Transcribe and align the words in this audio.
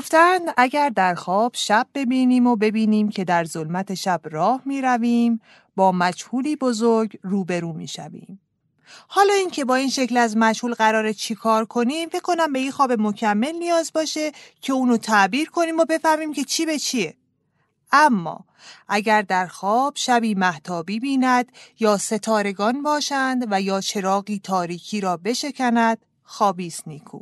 گفتند 0.00 0.54
اگر 0.56 0.88
در 0.88 1.14
خواب 1.14 1.52
شب 1.54 1.86
ببینیم 1.94 2.46
و 2.46 2.56
ببینیم 2.56 3.08
که 3.08 3.24
در 3.24 3.44
ظلمت 3.44 3.94
شب 3.94 4.20
راه 4.24 4.62
می 4.64 4.82
رویم 4.82 5.40
با 5.76 5.92
مجهولی 5.92 6.56
بزرگ 6.56 7.18
روبرو 7.22 7.72
می 7.72 7.88
شویم. 7.88 8.40
حالا 9.08 9.32
اینکه 9.32 9.64
با 9.64 9.74
این 9.74 9.88
شکل 9.88 10.16
از 10.16 10.36
مجهول 10.36 10.74
قراره 10.74 11.14
چی 11.14 11.34
کار 11.34 11.64
کنیم 11.64 12.08
فکر 12.08 12.20
کنم 12.20 12.52
به 12.52 12.58
این 12.58 12.70
خواب 12.70 12.92
مکمل 12.92 13.52
نیاز 13.52 13.92
باشه 13.94 14.32
که 14.60 14.72
اونو 14.72 14.96
تعبیر 14.96 15.50
کنیم 15.50 15.78
و 15.78 15.84
بفهمیم 15.84 16.32
که 16.32 16.44
چی 16.44 16.66
به 16.66 16.78
چیه. 16.78 17.14
اما 17.92 18.44
اگر 18.88 19.22
در 19.22 19.46
خواب 19.46 19.92
شبی 19.96 20.34
محتابی 20.34 21.00
بیند 21.00 21.52
یا 21.80 21.96
ستارگان 21.96 22.82
باشند 22.82 23.46
و 23.50 23.60
یا 23.60 23.80
چراغی 23.80 24.38
تاریکی 24.38 25.00
را 25.00 25.16
بشکند 25.16 25.98
خوابیست 26.24 26.88
نیکو. 26.88 27.20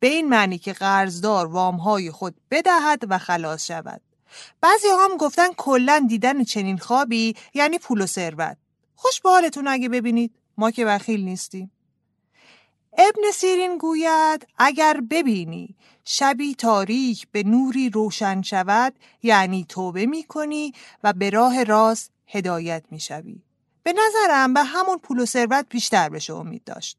به 0.00 0.06
این 0.06 0.28
معنی 0.28 0.58
که 0.58 0.72
قرضدار 0.72 1.46
وامهای 1.46 2.10
خود 2.10 2.34
بدهد 2.50 3.02
و 3.08 3.18
خلاص 3.18 3.66
شود. 3.66 4.00
بعضی 4.60 4.88
هم 4.88 5.16
گفتن 5.16 5.52
کلا 5.56 6.06
دیدن 6.08 6.44
چنین 6.44 6.78
خوابی 6.78 7.34
یعنی 7.54 7.78
پول 7.78 8.00
و 8.00 8.06
ثروت. 8.06 8.56
خوش 8.94 9.20
به 9.20 9.30
حالتون 9.30 9.68
اگه 9.68 9.88
ببینید 9.88 10.34
ما 10.58 10.70
که 10.70 10.84
بخیل 10.84 11.24
نیستیم. 11.24 11.70
ابن 12.98 13.30
سیرین 13.34 13.78
گوید 13.78 14.46
اگر 14.58 15.00
ببینی 15.10 15.76
شبی 16.04 16.54
تاریک 16.54 17.26
به 17.32 17.42
نوری 17.42 17.90
روشن 17.90 18.42
شود 18.42 18.94
یعنی 19.22 19.66
توبه 19.68 20.06
می 20.06 20.24
کنی 20.24 20.72
و 21.02 21.12
به 21.12 21.30
راه 21.30 21.64
راست 21.64 22.12
هدایت 22.26 22.84
می 22.90 23.00
شوی. 23.00 23.42
به 23.82 23.92
نظرم 23.92 24.54
به 24.54 24.62
همون 24.62 24.98
پول 24.98 25.18
و 25.18 25.26
ثروت 25.26 25.66
بیشتر 25.68 26.08
بشه 26.08 26.34
امید 26.34 26.64
داشت. 26.64 26.98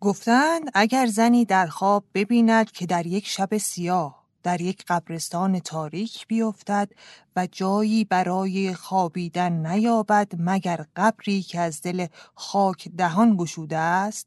گفتند 0.00 0.70
اگر 0.74 1.06
زنی 1.06 1.44
در 1.44 1.66
خواب 1.66 2.04
ببیند 2.14 2.70
که 2.70 2.86
در 2.86 3.06
یک 3.06 3.26
شب 3.26 3.56
سیاه 3.56 4.20
در 4.42 4.60
یک 4.60 4.84
قبرستان 4.88 5.58
تاریک 5.58 6.26
بیفتد 6.26 6.88
و 7.36 7.46
جایی 7.52 8.04
برای 8.04 8.74
خوابیدن 8.74 9.66
نیابد 9.66 10.32
مگر 10.38 10.86
قبری 10.96 11.42
که 11.42 11.60
از 11.60 11.82
دل 11.82 12.06
خاک 12.34 12.88
دهان 12.88 13.36
گشوده 13.36 13.76
است؟ 13.76 14.26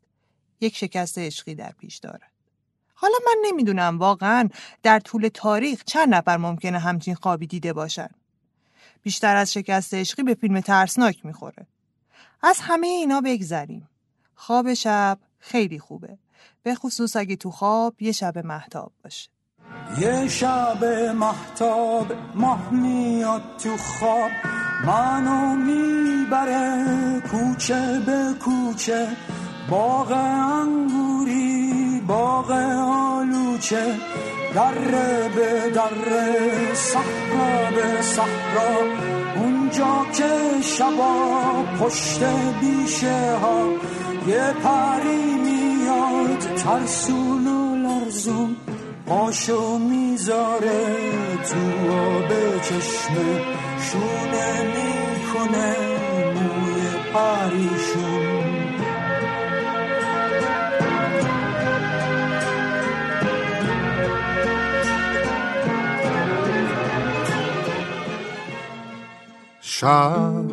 یک 0.61 0.75
شکست 0.75 1.17
عشقی 1.17 1.55
در 1.55 1.71
پیش 1.79 1.97
دارد. 1.97 2.31
حالا 2.93 3.15
من 3.25 3.35
نمی‌دونم 3.45 3.99
واقعا 3.99 4.49
در 4.83 4.99
طول 4.99 5.29
تاریخ 5.33 5.83
چند 5.83 6.15
نفر 6.15 6.37
ممکنه 6.37 6.79
همچین 6.79 7.15
خوابی 7.15 7.47
دیده 7.47 7.73
باشن؟ 7.73 8.09
بیشتر 9.01 9.35
از 9.35 9.53
شکست 9.53 9.93
عشقی 9.93 10.23
به 10.23 10.33
فیلم 10.33 10.61
ترسناک 10.61 11.25
می‌خوره. 11.25 11.67
از 12.41 12.59
همه 12.59 12.87
اینا 12.87 13.21
بگذریم. 13.21 13.89
خواب 14.35 14.73
شب 14.73 15.19
خیلی 15.43 15.79
خوبه. 15.79 16.17
به 16.63 16.75
خصوص 16.75 17.15
اگه 17.15 17.35
تو 17.35 17.51
خواب 17.51 18.01
یه 18.01 18.11
شب 18.11 18.37
محتاب 18.37 18.91
باشه. 19.03 19.29
یه 19.99 20.27
شب 20.27 20.85
محتاب 21.15 22.13
ماه 22.35 22.69
میاد 22.73 23.41
تو 23.63 23.77
خواب. 23.77 24.31
منو 24.85 25.55
می‌بره 25.55 27.21
کوچه 27.31 28.01
به 28.05 28.35
کوچه. 28.45 29.07
باغ 29.69 30.11
انگوری 30.11 32.01
باغ 32.07 32.51
آلوچه. 32.51 33.95
دره 34.55 35.29
به 35.35 35.71
دره 35.75 36.73
صحرا 36.73 37.71
به 37.71 38.01
صحرا. 38.01 38.77
اونجا 39.35 40.05
که 40.17 40.61
شبا 40.61 41.63
پشت 41.79 42.23
بیشه 42.61 43.37
ها. 43.37 43.67
یه 44.27 44.53
پری 44.63 45.35
میاد 45.35 46.39
ترسون 46.39 47.47
و 47.47 47.75
لرزون 47.75 48.55
پاشو 49.07 49.77
می‌ذاره 49.77 50.95
تو 51.49 51.91
آب 51.91 52.61
چشمه. 52.61 53.41
شونه 53.79 54.63
می‌کنه 54.63 55.75
موی 56.33 56.81
پریشون. 57.13 58.33
شب 69.61 70.52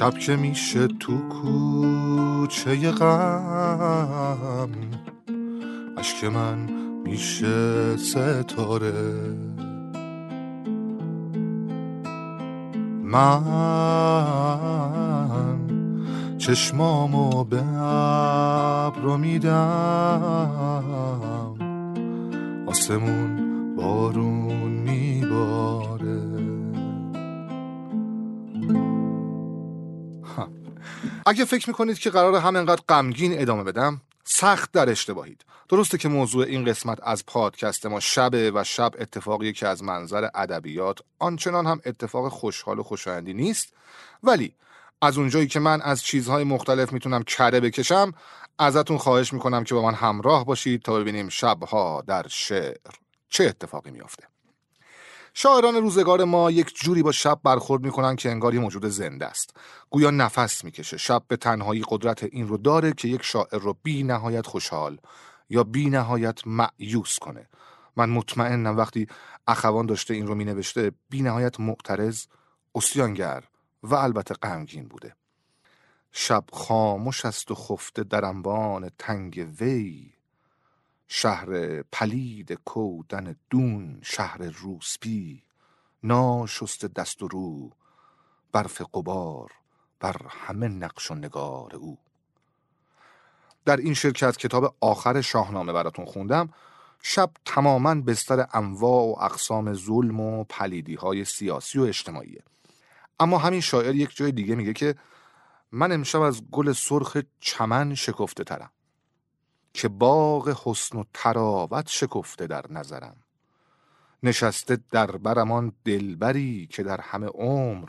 شب 0.00 0.18
که 0.18 0.36
میشه 0.36 0.86
تو 0.86 1.18
کوچه 1.28 2.90
غم. 2.90 4.70
اشک 5.98 6.24
من 6.24 6.58
میشه 7.04 7.96
ستاره. 7.96 8.92
من 13.02 13.42
چشمامو 16.38 17.44
به 17.44 17.62
ابرو 18.86 19.18
میدم. 19.18 19.54
آسمون 22.66 23.36
بارون 23.76 24.79
اگه 31.30 31.44
فکر 31.44 31.68
می‌کنید 31.68 31.98
که 31.98 32.10
قرار 32.10 32.34
همینقدر 32.34 32.82
غمگین 32.88 33.40
ادامه 33.40 33.64
بدم 33.64 34.00
سخت 34.24 34.72
در 34.72 34.90
اشتباهید. 34.90 35.44
درسته 35.68 35.98
که 35.98 36.08
موضوع 36.08 36.46
این 36.46 36.64
قسمت 36.64 36.98
از 37.02 37.26
پادکست 37.26 37.86
ما 37.86 38.00
شبه 38.00 38.50
و 38.54 38.64
شب 38.64 38.92
اتفاقی 38.98 39.52
که 39.52 39.68
از 39.68 39.82
منظر 39.82 40.28
ادبیات 40.34 40.98
آنچنان 41.18 41.66
هم 41.66 41.80
اتفاق 41.86 42.28
خوشحال 42.28 42.78
و 42.78 42.82
خوشایندی 42.82 43.34
نیست 43.34 43.72
ولی 44.22 44.54
از 45.02 45.18
اونجایی 45.18 45.46
که 45.46 45.60
من 45.60 45.82
از 45.82 46.02
چیزهای 46.02 46.44
مختلف 46.44 46.92
می‌تونم 46.92 47.22
کره 47.22 47.60
بکشم 47.60 48.12
ازتون 48.58 48.98
خواهش 48.98 49.32
می‌کنم 49.32 49.64
که 49.64 49.74
با 49.74 49.82
من 49.82 49.94
همراه 49.94 50.44
باشید 50.44 50.82
تا 50.82 50.98
ببینیم 50.98 51.28
شبها 51.28 52.04
در 52.06 52.26
شعر 52.28 52.76
چه 53.28 53.44
اتفاقی 53.44 53.90
میافته. 53.90 54.24
شاعران 55.42 55.76
روزگار 55.76 56.24
ما 56.24 56.50
یک 56.50 56.74
جوری 56.74 57.02
با 57.02 57.12
شب 57.12 57.40
برخورد 57.44 57.84
می‌کنن 57.84 58.16
که 58.16 58.30
انگار 58.30 58.54
یه 58.54 58.60
موجود 58.60 58.86
زنده 58.86 59.26
است. 59.26 59.56
گویا 59.90 60.10
نفس 60.10 60.64
می‌کشه. 60.64 60.96
شب 60.96 61.22
به 61.28 61.36
تنهایی 61.36 61.84
قدرت 61.88 62.24
این 62.24 62.48
رو 62.48 62.56
داره 62.56 62.92
که 62.92 63.08
یک 63.08 63.22
شاعر 63.22 63.58
رو 63.58 63.76
بی 63.82 64.02
نهایت 64.02 64.46
خوشحال 64.46 64.98
یا 65.48 65.64
بی 65.64 65.90
نهایت 65.90 66.46
معیوس 66.46 67.18
کنه. 67.18 67.48
من 67.96 68.10
مطمئنم 68.10 68.76
وقتی 68.76 69.06
اخوان 69.46 69.86
داشته 69.86 70.14
این 70.14 70.26
رو 70.26 70.34
می 70.34 70.44
نوشته 70.44 70.92
بی 71.10 71.22
نهایت 71.22 71.60
معترض 71.60 72.26
اسیانگر 72.74 73.44
و 73.82 73.94
البته 73.94 74.34
غمگین 74.34 74.88
بوده. 74.88 75.16
شب 76.12 76.44
خاموش 76.52 77.24
است 77.24 77.50
و 77.50 77.54
خفته 77.54 78.04
در 78.04 78.24
انبان 78.24 78.90
تنگ 78.98 79.48
وی. 79.60 80.12
شهر 81.12 81.82
پلید 81.82 82.52
کودن 82.52 83.36
دون 83.50 83.98
شهر 84.02 84.42
روسپی. 84.42 85.42
ناشست 86.02 86.84
دست 86.84 87.22
و 87.22 87.28
رو 87.28 87.70
برف 88.52 88.82
قبار 88.94 89.50
بر 90.00 90.16
همه 90.28 90.68
نقش 90.68 91.10
و 91.10 91.14
نگار 91.14 91.76
او. 91.76 91.98
در 93.64 93.76
این 93.76 93.94
شرکت 93.94 94.36
کتاب 94.36 94.76
آخر 94.80 95.20
شاهنامه 95.20 95.72
براتون 95.72 96.04
خوندم. 96.04 96.48
شب 97.02 97.30
تماما 97.44 97.94
بستر 97.94 98.46
انواع 98.52 99.02
و 99.02 99.24
اقسام 99.24 99.74
ظلم 99.74 100.20
و 100.20 100.44
پلیدی 100.44 100.94
های 100.94 101.24
سیاسی 101.24 101.78
و 101.78 101.82
اجتماعیه 101.82 102.42
اما 103.20 103.38
همین 103.38 103.60
شاعر 103.60 103.94
یک 103.94 104.16
جای 104.16 104.32
دیگه 104.32 104.54
میگه 104.54 104.72
که 104.72 104.94
من 105.72 105.92
امشب 105.92 106.20
از 106.20 106.42
گل 106.50 106.72
سرخ 106.72 107.16
چمن 107.40 107.94
شکفته 107.94 108.44
ترم. 108.44 108.70
که 109.72 109.88
باغ 109.88 110.56
حسن 110.64 110.98
و 110.98 111.04
تراوت 111.14 111.88
شکفته 111.88 112.46
در 112.46 112.64
نظرم. 112.70 113.16
نشسته 114.22 114.78
در 114.90 115.10
برمان 115.16 115.72
دلبری 115.84 116.66
که 116.66 116.82
در 116.82 117.00
همه 117.00 117.26
عمر 117.26 117.88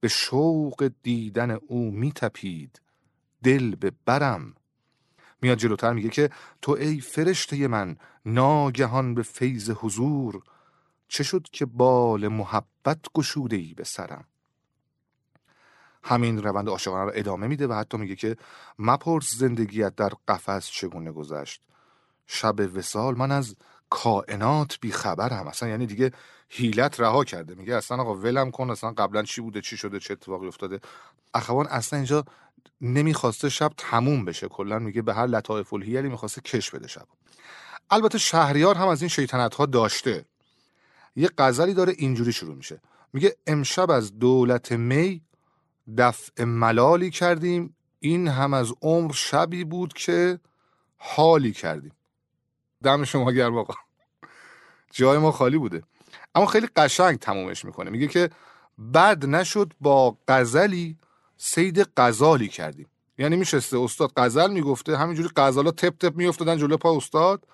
به 0.00 0.08
شوق 0.08 0.90
دیدن 1.02 1.50
او 1.50 1.90
میتپید. 1.90 2.80
دل 3.42 3.74
به 3.74 3.92
برم. 4.04 4.54
میاد 5.42 5.58
جلوتر 5.58 5.92
میگه 5.92 6.08
که 6.08 6.30
تو 6.62 6.72
ای 6.72 7.00
فرشته 7.00 7.68
من 7.68 7.96
ناگهان 8.26 9.14
به 9.14 9.22
فیض 9.22 9.70
حضور 9.70 10.42
چه 11.08 11.24
شد 11.24 11.46
که 11.52 11.66
بال 11.66 12.28
محبت 12.28 13.00
گشوده 13.14 13.56
ای 13.56 13.74
به 13.74 13.84
سرم؟ 13.84 14.24
همین 16.02 16.42
روند 16.42 16.68
عاشقانه 16.68 17.04
رو 17.04 17.12
ادامه 17.14 17.46
میده 17.46 17.66
و 17.66 17.72
حتی 17.72 17.96
میگه 17.96 18.16
که 18.16 18.36
مپرس 18.78 19.34
زندگیت 19.34 19.94
در 19.94 20.12
قفس 20.28 20.70
چگونه 20.70 21.12
گذشت. 21.12 21.62
شب 22.26 22.76
وسال 22.76 23.16
من 23.16 23.32
از 23.32 23.56
کائنات 23.90 24.78
بی 24.80 24.92
خبرم 24.92 25.46
اصلا 25.46 25.68
یعنی 25.68 25.86
دیگه 25.86 26.12
هیلت 26.48 27.00
رها 27.00 27.24
کرده. 27.24 27.54
میگه 27.54 27.74
اصلا 27.74 27.96
آقا 27.96 28.14
ولم 28.14 28.50
کن 28.50 28.70
اصلا 28.70 28.90
قبلا 28.90 29.22
چی 29.22 29.40
بوده 29.40 29.60
چی 29.60 29.76
شده 29.76 30.00
چه 30.00 30.12
اتفاقی 30.12 30.46
افتاده. 30.46 30.80
اخوان 31.34 31.66
اصلا 31.66 31.96
اینجا 31.96 32.24
نمی‌خواسته 32.80 33.48
شب 33.48 33.72
تموم 33.76 34.24
بشه. 34.24 34.48
کلا 34.48 34.78
میگه 34.78 35.02
به 35.02 35.14
هر 35.14 35.26
لطایف 35.26 35.72
الهیلی 35.72 36.08
می‌خواسته 36.08 36.40
کش 36.40 36.70
بده 36.70 36.88
شب. 36.88 37.06
البته 37.90 38.18
شهریار 38.18 38.74
هم 38.74 38.88
از 38.88 39.02
این 39.02 39.08
شیطنت 39.08 39.54
ها 39.54 39.66
داشته. 39.66 40.24
یه 41.16 41.30
غزلی 41.38 41.74
داره 41.74 41.94
اینجوری 41.98 42.32
شروع 42.32 42.54
میشه. 42.54 42.80
میگه 43.12 43.36
امشب 43.46 43.90
از 43.90 44.18
دولت 44.18 44.72
می 44.72 45.22
دفع 45.96 46.44
ملالی 46.44 47.10
کردیم. 47.10 47.76
این 48.00 48.28
هم 48.28 48.54
از 48.54 48.74
عمر 48.82 49.12
شبی 49.12 49.64
بود 49.64 49.92
که 49.92 50.40
حالی 50.96 51.52
کردیم. 51.52 51.92
دم 52.82 53.04
شما 53.04 53.32
گرم 53.32 53.56
آقا. 53.56 53.74
جای 54.90 55.18
ما 55.18 55.32
خالی 55.32 55.58
بوده. 55.58 55.82
اما 56.34 56.46
خیلی 56.46 56.66
قشنگ 56.76 57.18
تمومش 57.18 57.64
می‌کنه. 57.64 57.90
میگه 57.90 58.08
که 58.08 58.30
بد 58.94 59.26
نشد 59.26 59.72
با 59.80 60.16
غزلی 60.28 60.96
سید 61.36 61.88
غزالی 61.96 62.48
کردیم. 62.48 62.86
یعنی 63.18 63.36
میشسته 63.36 63.78
استاد 63.78 64.12
غزل 64.16 64.50
می‌گفته 64.50 64.96
همینجوری 64.96 65.28
غزالا 65.36 65.70
تپ 65.70 65.98
تپ 65.98 66.16
میافتادن 66.16 66.56
جلو 66.56 66.76
پا 66.76 66.96
استاد 66.96 67.46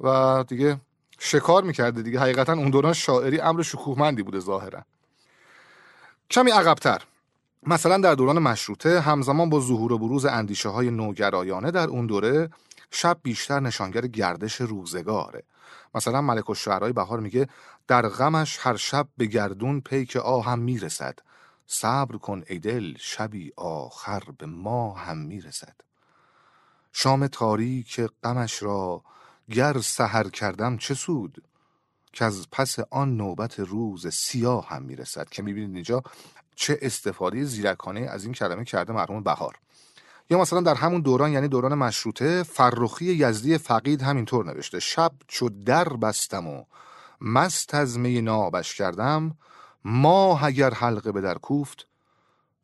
و 0.00 0.44
دیگه 0.48 0.80
شکار 1.18 1.62
می‌کرده 1.62 2.02
دیگه. 2.02 2.20
حقیقتا 2.20 2.52
اون 2.52 2.70
دوران 2.70 2.92
شاعری 2.92 3.40
امر 3.40 3.62
شکوهمندی 3.62 4.22
بوده 4.22 4.40
ظاهرا. 4.40 4.84
کمی 6.30 6.50
عقبتر. 6.50 7.02
مثلا 7.66 7.98
در 7.98 8.14
دوران 8.14 8.38
مشروطه 8.38 9.00
همزمان 9.00 9.50
با 9.50 9.60
ظهور 9.60 9.92
و 9.92 9.98
بروز 9.98 10.24
اندیشه 10.24 10.68
های 10.68 10.90
نوگرایانه 10.90 11.70
در 11.70 11.88
اون 11.88 12.06
دوره 12.06 12.50
شب 12.90 13.18
بیشتر 13.22 13.60
نشانگر 13.60 14.06
گردش 14.06 14.60
روزگاره. 14.60 15.42
مثلا 15.94 16.20
ملک 16.20 16.50
الشعرهای 16.50 16.92
بهار 16.92 17.20
میگه 17.20 17.48
در 17.86 18.08
غمش 18.08 18.58
هر 18.60 18.76
شب 18.76 19.08
به 19.16 19.26
گردون 19.26 19.80
پیک 19.80 20.16
آهم 20.16 20.58
می‌رسد. 20.58 21.18
صبر 21.66 22.16
کن 22.16 22.42
ای 22.48 22.58
دل 22.58 22.94
شبی 22.98 23.52
آخر 23.56 24.22
به 24.38 24.46
ما 24.46 24.94
هم 24.94 25.18
می‌رسد. 25.18 25.74
شام 26.92 27.26
تاریک 27.26 28.00
غمش 28.24 28.62
را 28.62 29.02
گر 29.50 29.78
سحر 29.78 30.28
کردم 30.28 30.76
چه 30.76 30.94
سود؟ 30.94 31.42
که 32.12 32.24
از 32.24 32.46
پس 32.52 32.76
آن 32.90 33.16
نوبت 33.16 33.60
روز 33.60 34.08
سیاه 34.08 34.68
هم 34.68 34.82
می‌رسد. 34.82 35.28
که 35.28 35.42
می‌بینید 35.42 35.74
اینجا 35.74 36.02
چه 36.58 36.78
استفاده 36.82 37.44
زیرکانه 37.44 38.00
از 38.00 38.24
این 38.24 38.32
کلمه 38.32 38.64
کرده 38.64 38.92
مرحوم 38.92 39.22
بهار. 39.22 39.58
یا 40.30 40.38
مثلا 40.38 40.60
در 40.60 40.74
همون 40.74 41.00
دوران 41.00 41.32
یعنی 41.32 41.48
دوران 41.48 41.74
مشروطه 41.74 42.42
فرخی 42.42 43.04
یزدی 43.04 43.58
فقید 43.58 44.02
همینطور 44.02 44.44
نوشته. 44.44 44.80
شب 44.80 45.12
چو 45.28 45.48
در 45.48 45.88
بستم 45.88 46.46
و 46.46 46.64
مست 47.20 47.74
از 47.74 47.98
می 47.98 48.20
نابش 48.20 48.74
کردم 48.74 49.36
ماه 49.84 50.44
اگر 50.44 50.74
حلقه 50.74 51.12
به 51.12 51.20
در 51.20 51.34
کوفت 51.34 51.86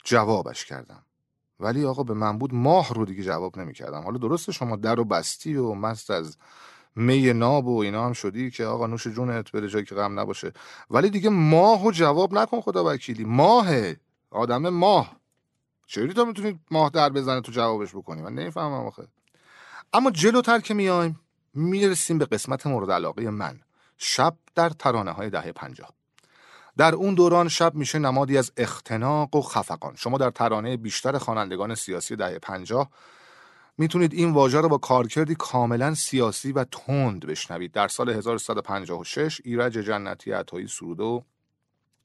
جوابش 0.05 0.65
کردم. 0.65 1.03
ولی 1.61 1.85
آقا 1.85 2.03
به 2.03 2.15
من 2.15 2.39
بود 2.39 2.55
ماه 2.55 2.95
رو 2.95 3.05
دیگه 3.05 3.23
جواب 3.23 3.59
نمی‌کردم. 3.59 4.03
حالا 4.03 4.19
درسته 4.19 4.53
شما 4.53 4.77
در 4.77 5.01
و 5.01 5.05
بستی 5.05 5.57
و 5.57 5.75
مست 5.75 6.11
از 6.11 6.37
می 6.97 7.33
ناب 7.33 7.67
و 7.67 7.79
اینا 7.79 8.07
هم 8.07 8.13
شدی 8.13 8.51
که 8.51 8.65
آقا 8.65 8.87
نوش 8.87 9.07
جونت 9.07 9.53
بره 9.53 9.69
جایی 9.69 9.85
که 9.85 9.95
غم 9.95 10.21
نباشه. 10.21 10.53
ولی 10.91 11.11
دیگه 11.11 11.31
ماه 11.31 11.85
و 11.85 11.91
جواب 11.91 12.35
نکن 12.35 12.61
خدا 12.61 12.85
وکیلی. 12.85 13.25
ماه 13.25 13.67
آدم 14.31 14.69
ماه. 14.69 15.17
چجوری 15.87 16.15
تو 16.15 16.25
می‌تونید 16.25 16.61
ماه 16.71 16.91
در 16.91 17.09
بزنه 17.09 17.41
تو 17.41 17.53
جوابش 17.53 17.91
بکنی؟ 17.95 18.23
من 18.23 18.35
نمی‌فهمم 18.35 18.87
آخه. 18.87 19.07
اما 19.93 20.11
جلوتر 20.11 20.59
که 20.59 20.75
میایم 20.75 21.21
می‌رسیم 21.55 22.19
به 22.19 22.25
قسمت 22.25 22.67
مورد 22.67 22.91
علاقه 22.91 23.31
من. 23.31 23.61
شب 23.99 24.37
در 24.55 24.69
ترانه 24.69 25.11
های 25.11 25.31
دهه 25.31 25.53
پنجاه. 25.53 25.91
در 26.77 26.95
اون 26.95 27.15
دوران 27.15 27.49
شب 27.49 27.75
میشه 27.75 27.99
نمادی 27.99 28.39
از 28.39 28.53
اختناق 28.57 29.37
و 29.37 29.43
خفقان. 29.43 29.97
شما 29.97 30.19
در 30.19 30.31
ترانه 30.31 30.77
بیشتر 30.77 31.19
خوانندگان 31.19 31.75
سیاسی 31.75 32.17
دهه 32.17 32.39
پنجاه 32.39 32.91
می‌تونید 33.79 34.15
این 34.15 34.33
واژه 34.33 34.61
رو 34.61 34.69
با 34.69 34.79
کارکردی 34.79 35.35
کاملا 35.35 35.95
سیاسی 35.95 36.53
و 36.53 36.65
تند 36.65 37.27
بشنوید. 37.27 37.73
در 37.73 37.89
سال 37.89 38.11
1356 38.11 39.41
ایرج 39.45 39.73
جنتی 39.73 40.33
عطایی 40.33 40.67
سروده 40.67 41.03
و 41.03 41.21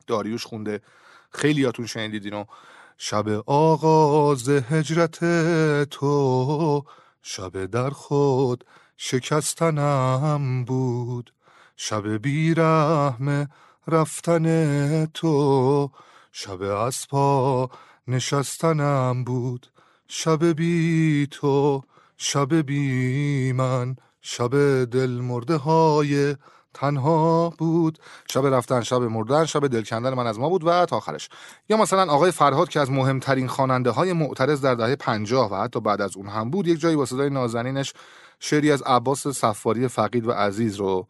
داریوش 0.07 0.45
خونده. 0.45 0.81
خیلیاتون 1.31 1.85
شنیدید 1.85 2.25
اینو 2.25 2.45
شب 2.97 3.43
آغاز 3.45 4.49
هجرت 4.49 5.19
تو 5.89 6.83
شب 7.21 7.65
در 7.65 7.89
خود 7.89 8.65
شکستنم 8.97 10.65
بود. 10.65 11.33
شب 11.75 12.07
بیرحم 12.07 13.49
رفتن 13.87 15.05
تو 15.05 15.91
شب 16.31 16.61
از 16.61 17.07
پا 17.07 17.69
نشستنم 18.07 19.23
بود. 19.23 19.67
شب 20.11 20.45
بی 20.45 21.27
تو 21.31 21.83
شب 22.17 22.53
بی 22.53 23.53
من 23.53 23.95
شب 24.21 24.83
دل 24.83 25.09
مرده 25.09 25.55
های 25.55 26.35
تنها 26.73 27.49
بود. 27.57 27.99
شب 28.29 28.45
رفتن 28.45 28.81
شب 28.81 29.01
مردن 29.01 29.45
شب 29.45 29.67
دل 29.67 29.83
کندن 29.83 30.13
من 30.13 30.27
از 30.27 30.39
ما 30.39 30.49
بود 30.49 30.67
و 30.67 30.85
تا 30.85 30.97
آخرش. 30.97 31.29
یا 31.69 31.77
مثلا 31.77 32.11
آقای 32.11 32.31
فرهاد 32.31 32.69
که 32.69 32.79
از 32.79 32.91
مهمترین 32.91 33.47
خواننده 33.47 33.89
های 33.89 34.13
معترض 34.13 34.61
در 34.61 34.75
دهه 34.75 34.95
پنجاه 34.95 35.51
و 35.51 35.55
حتی 35.55 35.79
بعد 35.79 36.01
از 36.01 36.17
اون 36.17 36.27
هم 36.27 36.49
بود 36.49 36.67
یک 36.67 36.79
جایی 36.79 36.95
با 36.95 37.05
صدای 37.05 37.29
نازنینش 37.29 37.93
شعری 38.39 38.71
از 38.71 38.81
عباس 38.81 39.27
صفاری 39.27 39.87
فقید 39.87 40.27
و 40.27 40.31
عزیز 40.31 40.75
رو 40.75 41.07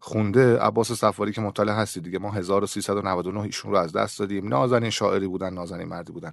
خونده. 0.00 0.58
عباس 0.58 0.92
صفاری 0.92 1.32
که 1.32 1.40
مطلع 1.40 1.72
هستی 1.72 2.00
دیگه 2.00 2.18
ما 2.18 2.30
1399 2.30 3.40
ایشون 3.40 3.70
رو 3.70 3.78
از 3.78 3.92
دست 3.92 4.18
دادیم. 4.18 4.48
نازنین 4.48 4.90
شاعری 4.90 5.26
بودن 5.26 5.54
نازنین 5.54 5.88
مردی 5.88 6.12
بودن. 6.12 6.32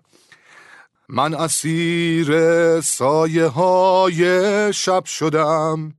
من 1.09 1.33
اسیر 1.33 2.31
سایه 2.81 3.45
های 3.45 4.73
شب 4.73 5.05
شدم. 5.05 5.93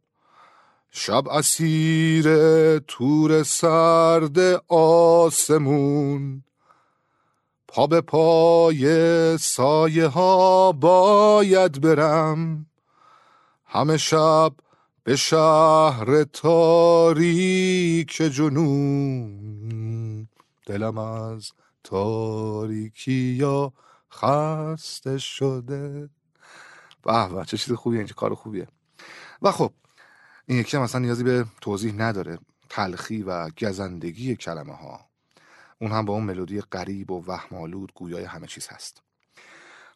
شب 0.90 1.28
اسیر 1.28 2.28
تور 2.78 3.42
سرد 3.42 4.38
آسمون. 4.69 6.45
پا 7.69 7.87
به 7.87 8.00
پای 8.00 9.38
سایه 9.38 10.07
ها 10.07 10.73
باید 10.73 11.81
برم. 11.81 12.66
همه 13.64 13.97
شب 13.97 14.52
به 15.04 15.16
شهر 15.16 16.25
تاریک 16.25 18.16
جنون. 18.16 20.28
دلم 20.66 20.99
از 20.99 21.52
تاریکی 21.85 23.12
یا 23.12 23.73
خسته 24.16 25.18
شده. 25.18 26.11
به 27.04 27.28
به 27.28 27.44
چه 27.44 27.56
چیز 27.56 27.73
خوبیه 27.73 27.99
اینجا 27.99 28.14
کار 28.14 28.35
خوبیه. 28.35 28.68
و 29.42 29.52
خب 29.52 29.73
این 30.46 30.58
یکی 30.58 30.76
هم 30.76 30.82
اصلا 30.82 31.00
نیازی 31.00 31.25
به 31.25 31.44
توضیح 31.61 31.94
نداره. 31.94 32.38
تلخی 32.68 33.23
و 33.23 33.50
گزندگی 33.50 34.37
کلمه 34.37 34.75
ها 34.75 35.00
اون 35.78 35.92
هم 35.92 36.04
با 36.04 36.12
اون 36.12 36.23
ملودی 36.23 36.61
غریب 36.61 37.11
و 37.11 37.25
وهمالود 37.26 37.92
گویای 37.94 38.25
همه 38.25 38.46
چیز 38.46 38.68
هست. 38.68 39.02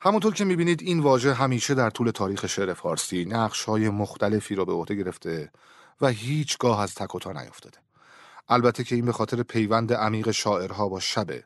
همونطور 0.03 0.35
که 0.35 0.45
می‌بینید 0.45 0.83
این 0.83 1.01
واژه 1.01 1.35
همیشه 1.35 1.75
در 1.75 1.91
طول 1.91 2.11
تاریخ 2.11 2.47
شعر 2.47 2.75
فارسی 2.75 3.25
نقش 3.25 3.65
های 3.65 3.89
مختلفی 3.89 4.55
را 4.55 4.65
به 4.65 4.73
عهده 4.73 4.95
گرفته 4.95 5.51
و 6.01 6.07
هیچگاه 6.07 6.81
از 6.81 6.95
تک 6.95 7.27
و 7.27 7.33
نیفتاده. 7.33 7.79
البته 8.49 8.85
که 8.85 8.95
این 8.95 9.05
به 9.05 9.13
خاطر 9.13 9.43
پیوند 9.43 9.93
عمیق 9.93 10.31
شاعرها 10.31 10.89
با 10.89 11.01
شبه. 11.01 11.45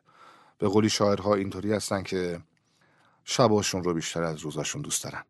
به 0.57 0.67
قولی 0.67 0.89
شاعرها 0.89 1.35
اینطوری 1.35 1.73
هستن 1.73 2.03
که 2.03 2.39
شباشون 3.25 3.83
رو 3.83 3.93
بیشتر 3.93 4.23
از 4.23 4.39
روزاشون 4.39 4.81
دوست 4.81 5.03
دارن 5.03 5.23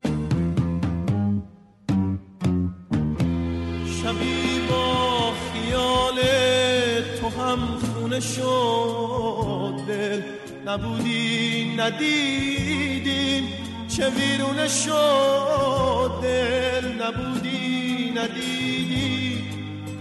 شبی 4.03 4.59
با 4.69 5.31
خیال 5.31 6.19
تو 7.21 7.29
هم 7.29 7.59
خونه 7.77 8.19
شد 8.19 9.73
دل 9.87 10.21
نبودی 10.65 11.75
ندیدیم. 11.77 13.43
چه 13.87 14.09
ویرونه 14.09 14.67
شد 14.67 16.11
دل 16.21 17.01
نبودی 17.01 18.11
ندیدی. 18.15 19.43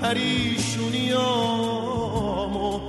پریشونیامو 0.02 2.80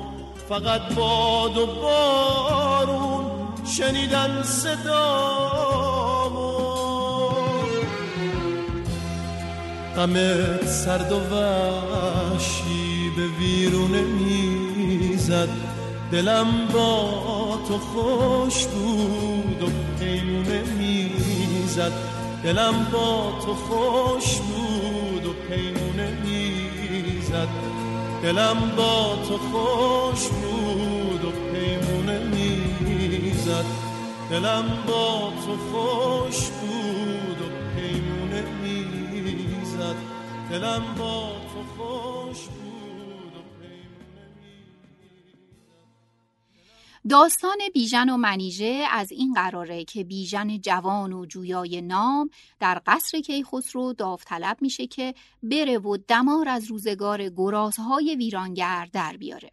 فقط 0.50 0.96
باد 0.96 1.58
و 1.58 1.66
بارون. 1.66 3.15
شنیدن 3.66 4.44
صدامو. 4.44 5.76
غمت 9.96 10.68
سرد 10.68 11.12
و 11.12 11.20
وحشی 11.36 13.10
به 13.16 13.28
ویرونه 13.28 14.02
می‌زد. 14.02 15.50
دلم 16.12 16.68
با 16.74 17.60
تو 17.68 17.78
خوش 17.78 18.66
بود 18.66 19.64
و 19.64 19.68
پیمونه 20.00 20.64
می‌زد. 20.78 21.92
دلم 22.44 22.88
با 22.92 23.34
تو 23.46 23.54
خوش 23.54 24.36
بود 24.36 25.26
و 25.26 25.34
پیمونه 25.50 26.18
می‌زد. 26.26 27.48
دلم 28.24 28.72
با 28.78 29.16
تو 29.28 29.38
خوش 29.38 30.28
بود. 30.28 31.05
دلم 34.30 34.84
با 34.88 35.34
تو 35.46 35.58
خوش 35.58 36.50
بود 36.50 37.42
و 37.42 37.76
پیمونه 37.76 38.42
می‌زد 38.62 39.96
دلم 40.52 40.96
با 41.00 41.32
تو 41.54 41.84
خوش 41.84 42.40
بود 42.40 42.66
داستان 47.10 47.58
بیژن 47.74 48.10
و 48.10 48.18
منیژه 48.18 48.84
از 48.92 49.12
این 49.12 49.34
قراره 49.34 49.84
که 49.84 50.04
بیژن 50.04 50.58
جوان 50.58 51.14
و 51.14 51.26
جویای 51.26 51.82
نام 51.82 52.30
در 52.60 52.82
قصر 52.86 53.20
کیخسرو 53.20 53.94
داوطلب 53.94 54.58
میشه 54.62 54.88
که 54.88 55.14
بره 55.44 55.78
و 55.78 55.98
دمار 56.08 56.50
از 56.50 56.66
روزگار 56.66 57.30
گرازهای 57.30 58.16
ویرانگر 58.16 58.90
در 58.94 59.18
بیاره. 59.18 59.52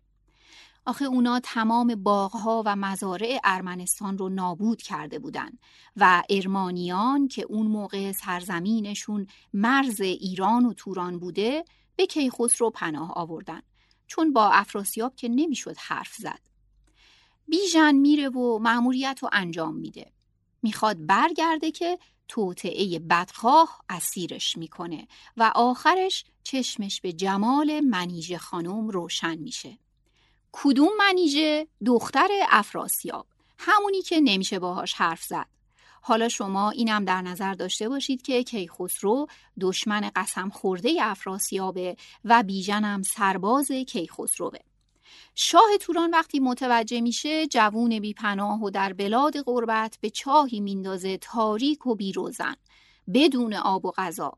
آخه 0.87 1.05
اونا 1.05 1.41
تمام 1.41 1.95
باغها 1.95 2.63
و 2.67 2.77
مزارع 2.77 3.41
ارمنستان 3.45 4.19
رو 4.19 4.29
نابود 4.29 4.83
کرده 4.83 5.19
بودن 5.19 5.51
و 5.97 6.23
ارمانیان 6.31 7.29
که 7.29 7.43
اون 7.43 7.67
موقع 7.67 8.13
سرزمینشون 8.13 9.27
مرز 9.55 10.01
ایران 10.01 10.67
و 10.67 10.73
توران 10.73 11.19
بوده 11.19 11.65
به 11.97 12.07
کیخسرو 12.07 12.71
پناه 12.71 13.13
آوردن 13.13 13.63
چون 14.07 14.33
با 14.33 14.51
افراسیاب 14.51 15.15
که 15.17 15.29
نمی‌شد 15.29 15.77
حرف 15.79 16.15
زد. 16.15 16.41
بیژن 17.49 17.95
میره 17.95 18.29
و 18.29 18.59
مأموریت 18.59 19.19
رو 19.23 19.29
انجام 19.33 19.75
میده. 19.75 20.13
می‌خواد 20.63 21.07
برگرده 21.07 21.71
که 21.71 21.99
توطعه 22.29 22.99
بدخواه 22.99 23.81
اسیرش 23.89 24.57
می‌کنه 24.57 25.09
و 25.37 25.53
آخرش 25.55 26.25
چشمش 26.43 27.01
به 27.01 27.13
جمال 27.13 27.81
منیژه 27.81 28.39
خانم 28.39 28.89
روشن 28.89 29.37
میشه. 29.37 29.79
کدوم 30.53 30.89
منیژه؟ 30.99 31.67
دختر 31.87 32.29
افراسیاب. 32.51 33.27
همونی 33.59 34.03
که 34.03 34.21
نمیشه 34.21 34.59
باهاش 34.59 34.95
حرف 34.95 35.23
زد. 35.23 35.47
حالا 36.03 36.29
شما 36.29 36.71
اینم 36.71 37.05
در 37.05 37.23
نظر 37.23 37.55
داشته 37.55 37.89
باشید 37.89 38.23
که 38.23 38.43
کیخسرو 38.43 39.27
دشمن 39.61 40.11
قسم 40.17 40.49
خورده 40.49 40.97
افراسیابه 41.01 41.97
و 42.25 42.43
بیژنم 42.43 43.03
سرباز 43.03 43.73
کیخسروه. 43.73 44.59
شاه 45.35 45.69
توران 45.81 46.11
وقتی 46.11 46.41
متوجه 46.41 47.01
میشه 47.01 47.47
جوون 47.47 48.01
بیپناه 48.01 48.63
و 48.63 48.71
در 48.71 48.93
بلاد 48.93 49.43
غربت 49.43 49.99
به 50.01 50.11
چاهی 50.11 50.61
میندازه 50.61 51.17
تاریک 51.17 51.87
و 51.87 51.95
بیروزن 51.95 52.55
بدون 53.15 53.55
آب 53.55 53.85
و 53.85 53.91
غذا 53.91 54.33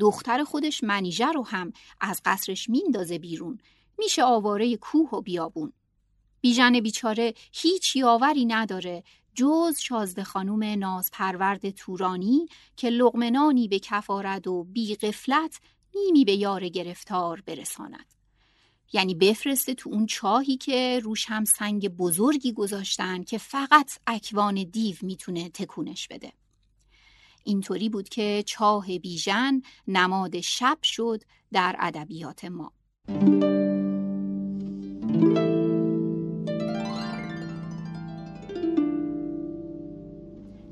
دختر 0.00 0.44
خودش 0.44 0.84
منیژه 0.84 1.26
رو 1.26 1.46
هم 1.46 1.72
از 2.00 2.20
قصرش 2.24 2.68
میندازه 2.68 3.18
بیرون 3.18 3.58
میشه 3.98 4.24
آواره 4.24 4.76
کوه 4.76 5.10
و 5.10 5.20
بیابون 5.20 5.72
بیژن 6.40 6.80
بیچاره 6.80 7.34
هیچ 7.52 7.96
یاوری 7.96 8.44
نداره 8.44 9.02
جز 9.34 9.78
شازده 9.78 10.24
خانوم 10.24 10.64
ناز 10.64 11.10
پرورد 11.12 11.70
تورانی 11.70 12.46
که 12.76 12.90
لغمنانی 12.90 13.68
به 13.68 13.78
کفارد 13.78 14.46
و 14.46 14.64
بی 14.64 14.96
غفلت 14.96 15.60
نیمی 15.94 16.24
به 16.24 16.32
یار 16.32 16.68
گرفتار 16.68 17.42
برساند 17.46 18.14
یعنی 18.92 19.14
بفرسته 19.14 19.74
تو 19.74 19.90
اون 19.90 20.06
چاهی 20.06 20.56
که 20.56 21.00
روش 21.02 21.24
هم 21.28 21.44
سنگ 21.44 21.88
بزرگی 21.88 22.52
گذاشتن 22.52 23.22
که 23.22 23.38
فقط 23.38 23.98
اکوان 24.06 24.54
دیو 24.54 24.96
می‌تونه 25.02 25.48
تکونش 25.48 26.08
بده. 26.08 26.32
اینطوری 27.44 27.88
بود 27.88 28.08
که 28.08 28.42
چاه 28.46 28.98
بیژن 28.98 29.62
نماد 29.88 30.40
شب 30.40 30.78
شد 30.82 31.22
در 31.52 31.76
ادبیات 31.78 32.44
ما. 32.44 32.72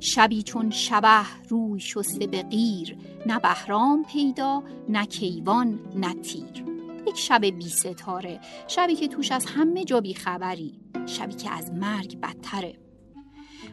شبی 0.00 0.42
چون 0.42 0.70
شبه 0.70 1.26
روی 1.48 1.80
شسته 1.80 2.26
به 2.26 2.42
غیر 2.42 2.96
نه 3.26 3.38
بهرام 3.38 4.04
پیدا 4.04 4.62
نه 4.88 5.06
کیوان 5.06 5.78
نه 5.94 6.14
تیر. 6.14 6.64
یک 7.06 7.18
شب 7.18 7.44
بی 7.44 7.68
ستاره 7.68 8.40
شبی 8.68 8.94
که 8.96 9.08
توش 9.08 9.32
از 9.32 9.46
همه 9.46 9.84
جا 9.84 10.00
بی 10.00 10.14
خبری 10.14 10.80
شبی 11.06 11.34
که 11.34 11.50
از 11.50 11.72
مرگ 11.72 12.20
بدتره. 12.20 12.74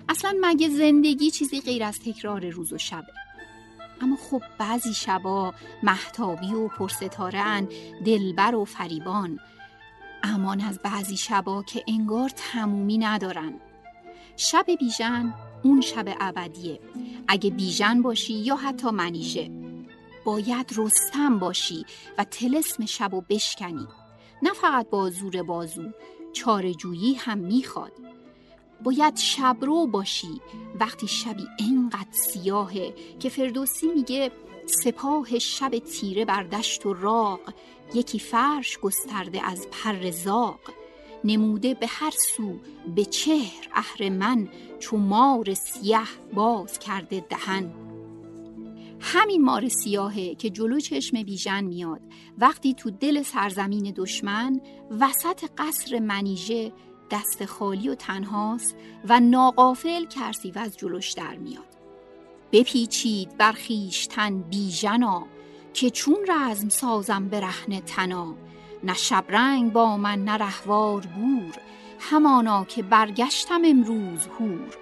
اصلا 0.10 0.36
مگه 0.42 0.70
زندگی 0.70 1.32
چیزی 1.32 1.62
غیر 1.62 1.84
از 1.84 2.00
تکرار 2.00 2.50
روز 2.50 2.74
و 2.74 2.78
شبه؟ 2.78 3.14
اما 4.02 4.16
خب 4.16 4.42
بعضی 4.58 4.94
شبا 4.94 5.54
محتابی 5.84 6.54
و 6.54 6.68
پرستاره 6.68 7.40
ان 7.40 7.68
دلبر 8.06 8.56
و 8.56 8.66
فریبان. 8.66 9.40
امان 10.24 10.62
از 10.62 10.80
بعضی 10.80 11.18
شبا 11.18 11.64
که 11.64 11.84
انگار 11.88 12.30
تمومی 12.30 12.98
ندارن. 12.98 13.54
شب 14.36 14.66
بیژن 14.80 15.34
اون 15.68 15.82
شب 15.82 16.06
ابدیه. 16.20 16.80
اگه 17.28 17.50
بیژن 17.50 18.02
باشی 18.02 18.34
یا 18.34 18.56
حتی 18.56 18.90
منیژه 18.90 19.52
باید 20.26 20.74
رستم 20.78 21.40
باشی 21.40 21.86
و 22.18 22.24
تلسم 22.24 22.86
شب 22.86 23.14
و 23.14 23.22
بشکنی. 23.30 23.88
نه 24.44 24.54
فقط 24.54 24.90
با 24.90 25.10
زور 25.10 25.44
بازو 25.44 25.92
چارجویی 26.34 27.14
هم 27.14 27.38
می‌خواد. 27.38 27.92
باید 28.84 29.18
شبرو 29.18 29.88
باشی 29.88 30.42
وقتی 30.80 31.08
شبی 31.08 31.48
انقدر 31.60 32.12
سیاهه 32.12 32.94
که 33.20 33.30
فردوسی 33.30 33.88
میگه 33.88 34.32
سپاه 34.66 35.40
شب 35.40 35.80
تیره 35.80 36.26
بر 36.26 36.44
دشت 36.44 36.86
و 36.86 36.94
راق 36.94 37.54
یکی 37.94 38.20
فرش 38.20 38.80
گسترده 38.80 39.46
از 39.46 39.68
پر 39.72 40.12
زاق 40.12 40.60
نموده 41.28 41.74
به 41.74 41.88
هر 41.88 42.14
سو 42.36 42.60
به 42.96 43.06
چهر 43.06 43.70
اهرمن 43.74 44.48
چو 44.80 44.98
مار 44.98 45.54
سیه 45.54 46.00
باز 46.34 46.80
کرده 46.80 47.26
دهن. 47.30 47.72
همین 49.00 49.44
مار 49.44 49.68
سیاهه 49.68 50.36
که 50.36 50.50
جلو 50.50 50.80
چشم 50.80 51.24
بیژن 51.24 51.64
میاد. 51.64 52.02
وقتی 52.38 52.74
تو 52.74 52.90
دل 52.90 53.24
سرزمین 53.24 53.94
دشمن 53.96 54.62
وسط 55.00 55.44
قصر 55.58 56.00
منیژه 56.00 56.72
دست 57.12 57.46
خالی 57.46 57.90
و 57.90 57.96
تنهاست 57.96 58.76
و 59.10 59.20
ناقافل 59.20 60.06
کرسی 60.06 60.52
و 60.52 60.60
از 60.60 60.78
جلوش 60.78 61.12
در 61.12 61.36
میاد. 61.36 61.78
بپیچید 62.52 63.38
بر 63.38 63.52
خویشتن 63.52 64.42
بیژنا 64.42 65.28
که 65.74 65.90
چون 65.90 66.18
رزم 66.30 66.70
سازم 66.70 67.30
به 67.30 67.40
رهن 67.40 67.80
تنا. 67.80 68.36
نه 68.84 68.94
شبرنگ 68.94 69.74
با 69.74 69.98
من 69.98 70.24
نه 70.24 70.34
رهوار 70.34 71.02
بور 71.02 71.56
همانا 72.00 72.66
که 72.66 72.84
برگشتم 72.84 73.62
امروز 73.66 74.28
هور 74.40 74.78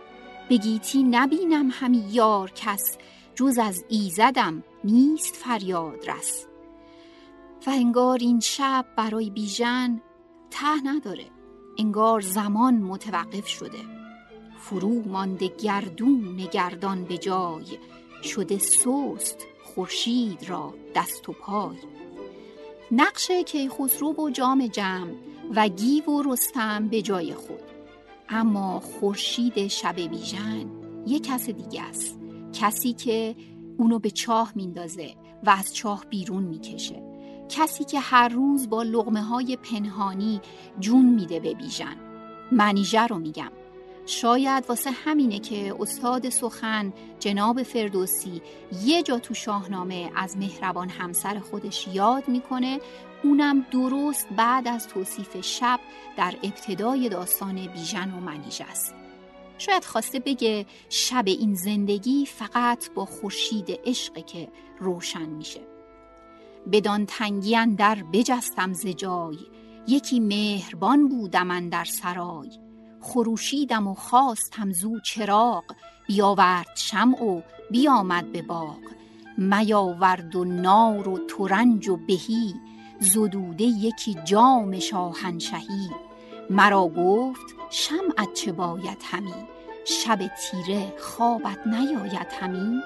بگیتی 0.50 1.04
نبینم 1.04 1.70
همی 1.72 2.04
یار 2.12 2.52
کس 2.52 2.98
جز 3.36 3.58
از 3.58 3.86
ایزدم 3.90 4.64
نیست 4.84 5.36
فریاد 5.36 6.10
رس. 6.10 6.46
و 7.68 7.70
انگار 7.70 8.18
این 8.22 8.40
شب 8.40 8.86
برای 8.96 9.30
بیژن 9.30 10.02
ته 10.52 10.82
نداره 10.84 11.26
انگار 11.78 12.22
زمان 12.22 12.74
متوقف 12.74 13.48
شده. 13.48 13.80
فرو 14.60 15.08
مانده 15.08 15.48
گردون 15.48 16.38
گردان 16.38 17.04
به 17.04 17.18
جای 17.18 17.78
شده 18.24 18.58
سست 18.58 19.48
خورشید 19.64 20.50
را 20.50 20.74
دست 20.96 21.30
و 21.30 21.34
پای. 21.34 21.76
نقش 22.92 23.32
کیخسرو 23.32 24.14
و 24.14 24.30
جام 24.30 24.68
جمع 24.68 25.12
و 25.56 25.68
گیو 25.68 26.06
و 26.06 26.24
رستم 26.34 26.88
به 26.88 27.02
جای 27.02 27.34
خود. 27.34 27.64
اما 28.30 28.80
خورشید 28.80 29.68
شب 29.68 29.96
بیژن 29.96 30.66
یک 31.08 31.24
کس 31.24 31.50
دیگه 31.50 31.82
است. 31.82 32.20
کسی 32.54 32.94
که 32.94 33.36
اونو 33.78 34.00
به 34.00 34.12
چاه 34.12 34.52
میندازه 34.56 35.16
و 35.44 35.50
از 35.50 35.76
چاه 35.76 36.06
بیرون 36.10 36.44
می‌کشه. 36.44 37.04
کسی 37.50 37.84
که 37.84 38.00
هر 38.00 38.30
روز 38.30 38.70
با 38.70 38.84
لغمه 38.84 39.22
های 39.22 39.58
پنهانی 39.58 40.42
جون 40.80 41.06
میده 41.06 41.40
به 41.40 41.54
بیژن. 41.54 41.96
منیژه 42.52 43.08
رو 43.08 43.18
میگم. 43.18 43.52
شاید 44.06 44.66
واسه 44.70 44.92
همینه 44.92 45.40
که 45.40 45.76
استاد 45.80 46.30
سخن 46.30 46.94
جناب 47.20 47.64
فردوسی 47.64 48.42
یه 48.84 49.04
جا 49.04 49.20
تو 49.20 49.34
شاهنامه 49.34 50.12
از 50.16 50.38
مهربان 50.38 50.90
همسر 50.90 51.40
خودش 51.40 51.88
یاد 51.94 52.28
می‌کنه 52.28 52.80
اونم 53.24 53.66
درست 53.72 54.28
بعد 54.38 54.68
از 54.68 54.88
توصیف 54.88 55.42
شب 55.42 55.80
در 56.18 56.36
ابتدای 56.44 57.10
داستان 57.10 57.68
بیژن 57.68 58.14
و 58.14 58.20
منیژه 58.20 58.64
است. 58.64 58.94
شاید 59.58 59.86
خواسته 59.86 60.20
بگه 60.20 60.66
شب 60.90 61.24
این 61.28 61.56
زندگی 61.56 62.26
فقط 62.26 62.90
با 62.94 63.06
خورشید 63.06 63.80
عشقه 63.86 64.22
که 64.22 64.48
روشن 64.80 65.30
میشه. 65.30 65.62
بدان 66.72 67.06
تنگی 67.06 67.56
اندر 67.56 68.04
بجستم 68.14 68.74
ز 68.74 68.88
جای 68.88 69.38
یکی 69.88 70.20
مهربان 70.20 71.08
بودم 71.08 71.70
در 71.70 71.86
سرای. 71.86 72.65
خروشیدم 73.06 73.88
و 73.88 73.94
خواستم 73.94 74.72
زو 74.72 75.00
چراغ 75.00 75.64
بیاورد 76.08 76.68
شمع 76.76 77.24
و 77.24 77.42
بیامد 77.72 78.32
به 78.32 78.42
باغ. 78.42 78.78
میاورد 79.38 80.36
و 80.36 80.46
نار 80.46 81.10
و 81.10 81.20
ترنج 81.28 81.90
و 81.90 81.98
بهی 81.98 82.56
زدوده 83.00 83.64
یکی 83.64 84.18
جام 84.26 84.80
شاهنشهی. 84.80 85.90
مرا 86.50 86.88
گفت 86.88 87.56
شمعت 87.70 88.34
چه 88.34 88.52
باید 88.52 89.02
همی؟ 89.04 89.34
شب 89.86 90.20
تیره 90.28 90.94
خوابت 91.00 91.68
نیاید 91.68 92.28
همی؟ 92.40 92.82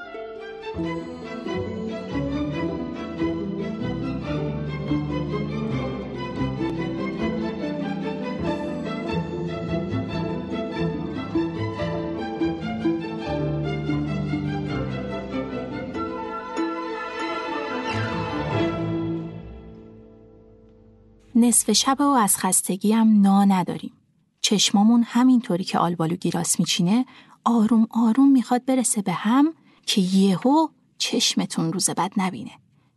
نصف 21.39 21.72
شب 21.72 22.01
و 22.01 22.03
از 22.03 22.38
خستگی 22.38 22.91
هم 22.91 23.22
نا 23.22 23.46
نداریم. 23.46 23.93
چشمامون 24.41 25.03
همینطوری 25.03 25.63
که 25.63 25.79
آلبالو 25.79 26.15
گیراس 26.15 26.60
میچینه 26.60 27.05
آروم 27.46 27.88
آروم 27.89 28.31
می‌خواد 28.31 28.65
برسه 28.65 29.01
به 29.01 29.12
هم 29.12 29.53
که 29.86 30.01
یهو 30.01 30.67
چشمتون 30.98 31.74
روز 31.74 31.89
بد 31.89 32.12
نبینه. 32.17 32.51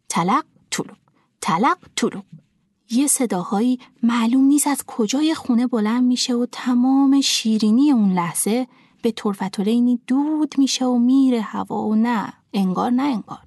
تلق 0.08 0.44
طلوب 0.70 0.96
تلق 1.40 1.78
طلوب 1.96 2.24
یه 2.90 3.06
صداهایی 3.06 3.78
معلوم 4.02 4.44
نیست 4.44 4.66
از 4.66 4.84
کجای 4.86 5.34
خونه 5.34 5.66
بلند 5.66 6.04
میشه 6.04 6.34
و 6.34 6.46
تمام 6.52 7.20
شیرینی 7.20 7.90
اون 7.90 8.12
لحظه 8.12 8.66
به 9.02 9.12
طرفتولینی 9.12 10.00
دود 10.06 10.54
میشه 10.58 10.84
و 10.84 10.98
میره 10.98 11.40
هوا 11.40 11.82
و 11.82 11.94
نه 11.94 12.32
انگار 12.52 12.90
نه 12.90 13.02
انگار 13.02 13.44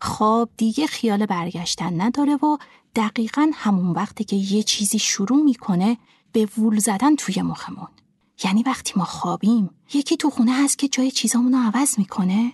خواب 0.00 0.50
دیگه 0.56 0.86
خیال 0.86 1.26
برگشتن 1.26 2.00
نداره 2.00 2.36
و 2.36 2.56
دقیقا 2.94 3.50
همون 3.54 3.90
وقتی 3.90 4.24
که 4.24 4.36
یه 4.36 4.62
چیزی 4.62 4.98
شروع 4.98 5.42
می‌کنه 5.42 5.96
به 6.32 6.48
وول 6.58 6.78
زدن 6.78 7.16
توی 7.16 7.42
مخمون. 7.42 7.88
یعنی 8.44 8.62
وقتی 8.62 8.92
ما 8.96 9.04
خوابیم 9.04 9.70
یکی 9.94 10.16
تو 10.16 10.30
خونه 10.30 10.52
هست 10.52 10.78
که 10.78 10.88
جای 10.88 11.10
چیزامون 11.10 11.52
رو 11.52 11.58
عوض 11.58 11.98
می‌کنه. 11.98 12.52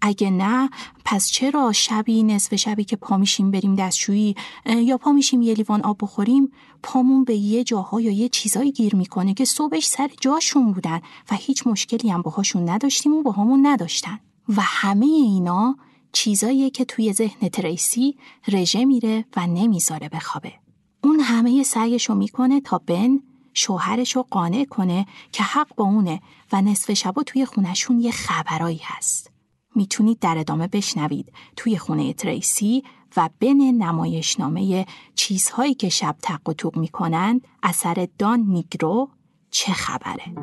اگه 0.00 0.30
نه 0.30 0.70
پس 1.04 1.30
چرا 1.30 1.72
شبی 1.72 2.22
نصف 2.22 2.54
شبی 2.54 2.84
که 2.84 2.96
پا 2.96 3.16
میشیم 3.16 3.50
بریم 3.50 3.74
دستشویی 3.74 4.34
یا 4.66 4.98
پا 4.98 5.12
میشیم 5.12 5.42
یه 5.42 5.54
لیوان 5.54 5.82
آب 5.82 5.96
بخوریم 6.00 6.52
پامون 6.82 7.24
به 7.24 7.36
یه 7.36 7.64
جاها 7.64 8.00
یا 8.00 8.10
یه 8.10 8.28
چیزایی 8.28 8.72
گیر 8.72 8.96
می‌کنه 8.96 9.34
که 9.34 9.44
صبحش 9.44 9.86
سر 9.86 10.10
جاشون 10.20 10.72
بودن 10.72 11.00
و 11.30 11.34
هیچ 11.34 11.66
مشکلی 11.66 12.10
هم 12.10 12.22
باهاشون 12.22 12.68
نداشتیم 12.68 13.14
و 13.14 13.22
باهامون 13.22 13.66
نداشتن. 13.66 14.20
و 14.48 14.60
همه 14.60 15.06
اینا 15.06 15.76
چیزاییه 16.14 16.70
که 16.70 16.84
توی 16.84 17.12
ذهن 17.12 17.48
تریسی 17.48 18.16
رژه 18.48 18.84
میره 18.84 19.24
و 19.36 19.46
نمی‌ذاره 19.46 20.08
بخوابه. 20.08 20.52
اون 21.02 21.20
همه 21.20 21.62
سعیشو 21.62 22.14
می‌کنه 22.14 22.60
تا 22.60 22.78
بن 22.78 23.20
شوهرشو 23.54 24.22
قانع 24.22 24.64
کنه 24.64 25.06
که 25.32 25.42
حق 25.42 25.74
با 25.76 25.84
اونه 25.84 26.20
و 26.52 26.62
نصف 26.62 26.92
شبا 26.92 27.22
توی 27.22 27.44
خونشون 27.46 28.00
یه 28.00 28.10
خبرایی 28.10 28.80
هست. 28.82 29.30
می‌تونید 29.74 30.18
در 30.18 30.38
ادامه 30.38 30.66
بشنوید 30.66 31.32
توی 31.56 31.78
خونه 31.78 32.12
تریسی 32.12 32.82
و 33.16 33.30
بن 33.40 33.56
نمایشنامه 33.56 34.86
چیزهایی 35.14 35.74
که 35.74 35.88
شب 35.88 36.16
تق 36.22 36.48
و 36.48 36.52
توق 36.52 36.76
می‌کنند 36.76 37.48
اثر 37.62 38.08
دان 38.18 38.40
نیگرو 38.40 39.08
چه 39.50 39.72
خبره؟ 39.72 40.34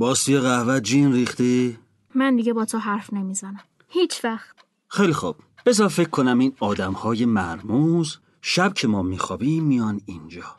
باز 0.00 0.24
توی 0.24 0.38
قهوه 0.38 0.80
جین 0.80 1.12
ریختی؟ 1.12 1.78
من 2.14 2.36
دیگه 2.36 2.52
با 2.52 2.64
تو 2.64 2.78
حرف 2.78 3.12
نمی‌زنم. 3.12 3.60
هیچ 3.88 4.24
وقت. 4.24 4.56
خیلی 4.88 5.12
خوب. 5.12 5.36
بذار 5.66 5.88
فکر 5.88 6.08
کنم 6.08 6.38
این 6.38 6.56
آدم 6.60 6.92
های 6.92 7.24
مرموز 7.24 8.18
شب 8.42 8.74
که 8.74 8.88
ما 8.88 9.02
میخوابیم 9.02 9.64
میان 9.64 10.00
اینجا. 10.06 10.56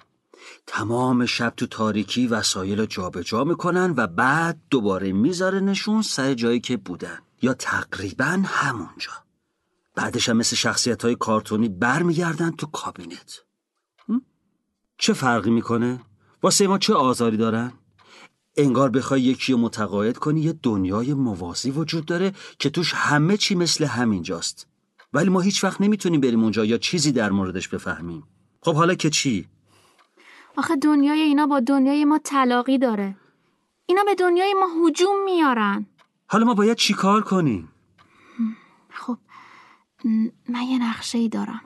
تمام 0.68 1.26
شب 1.26 1.54
تو 1.58 1.68
تاریکی 1.68 2.28
وسایل 2.28 2.80
رو 2.80 2.86
جابجا 2.86 3.44
می‌کنن 3.44 3.94
و 3.98 4.08
بعد 4.08 4.60
دوباره 4.70 5.12
می‌ذاره 5.12 5.60
نشون 5.60 6.02
سر 6.02 6.34
جایی 6.34 6.60
که 6.60 6.78
بودن. 6.78 7.20
یا 7.42 7.54
تقریبا 7.54 8.44
همونجا. 8.46 9.12
بعدش 9.96 10.30
هم 10.30 10.38
مثل 10.38 10.56
شخصیت 10.56 11.06
های 11.06 11.16
کارتونی 11.16 11.70
برمیگردن 11.70 12.52
تو 12.52 12.68
کابینت. 12.68 13.40
چه 14.98 15.14
فرقی 15.14 15.50
می‌کنه؟ 15.50 16.00
واسه 16.44 16.68
ما 16.68 16.78
چه 16.78 16.94
آزاری 16.94 17.38
دارن؟ 17.38 17.74
انگار 18.58 18.90
بخوای 18.90 19.22
یکی 19.22 19.54
رو 19.54 19.60
متقاعد 19.60 20.18
کنی 20.18 20.42
یه 20.42 20.54
دنیای 20.64 21.14
موازی 21.14 21.72
وجود 21.72 22.06
داره 22.06 22.34
که 22.60 22.70
توش 22.70 22.94
همه 22.94 23.38
چی 23.38 23.56
مثل 23.56 23.86
همینجاست. 23.86 24.68
ولی 25.14 25.30
ما 25.30 25.42
هیچ 25.42 25.64
وقت 25.64 25.82
نمی‌تونیم 25.82 26.22
بریم 26.22 26.44
اونجا 26.44 26.66
یا 26.66 26.78
چیزی 26.78 27.12
در 27.12 27.30
موردش 27.30 27.68
بفهمیم. 27.68 28.24
خب 28.62 28.76
حالا 28.76 28.96
که 28.96 29.10
چی؟ 29.10 29.48
آخه 30.58 30.76
دنیای 30.76 31.20
اینا 31.22 31.48
با 31.48 31.60
دنیای 31.60 32.06
ما 32.06 32.20
تلاقی 32.24 32.78
داره. 32.78 33.16
اینا 33.86 34.04
به 34.04 34.16
دنیای 34.16 34.54
ما 34.54 34.88
هجوم 34.88 35.24
میارن. 35.26 35.86
حالا 36.28 36.46
ما 36.46 36.54
باید 36.54 36.78
چی 36.78 36.94
کار 36.94 37.22
کنیم؟ 37.22 37.70
خب 38.90 39.18
من 40.50 40.62
یه 40.62 40.90
نقشه 40.90 41.18
ای 41.18 41.30
دارم 41.30 41.62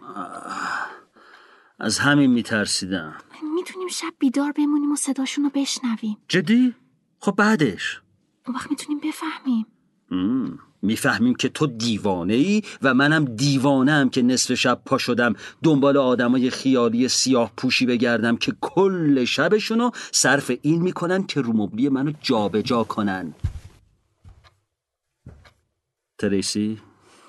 از 1.80 2.00
همین 2.00 2.32
میترسیدم. 2.32 3.16
می‌تونیم 3.56 3.88
شب 3.88 4.14
بیدار 4.20 4.52
بمونیم 4.52 4.92
و 4.92 4.96
صداشون 4.96 5.44
رو 5.44 5.52
بشنویم. 5.54 6.18
جدی؟ 6.28 6.76
خب 7.20 7.36
بعدش. 7.36 8.02
اون 8.48 8.56
وقت 8.56 8.70
می‌تونیم 8.70 9.00
بفهمیم. 9.04 9.66
می‌فهمیم 10.82 11.36
که 11.36 11.50
تو 11.50 11.68
دیوانه 11.68 12.34
ای 12.34 12.62
و 12.82 12.94
منم 12.94 13.26
دیوانه 13.26 13.92
ام 13.92 14.10
که 14.10 14.22
نصف 14.22 14.54
شب 14.54 14.82
پا 14.86 14.98
شدم 14.98 15.34
دنبال 15.64 15.98
آدمای 15.98 16.50
خیالی 16.50 17.08
سیاه 17.08 17.52
پوشی 17.58 17.86
بگردم 17.86 18.38
که 18.38 18.54
کل 18.62 19.26
شبشونو 19.26 19.92
صرف 20.12 20.52
این 20.62 20.82
می‌کنن 20.82 21.24
که 21.24 21.42
رومبلی 21.42 21.90
منو 21.90 22.12
جابجا 22.22 22.62
جا 22.62 22.84
کنن. 22.84 23.34
تریسی؟ 26.18 26.82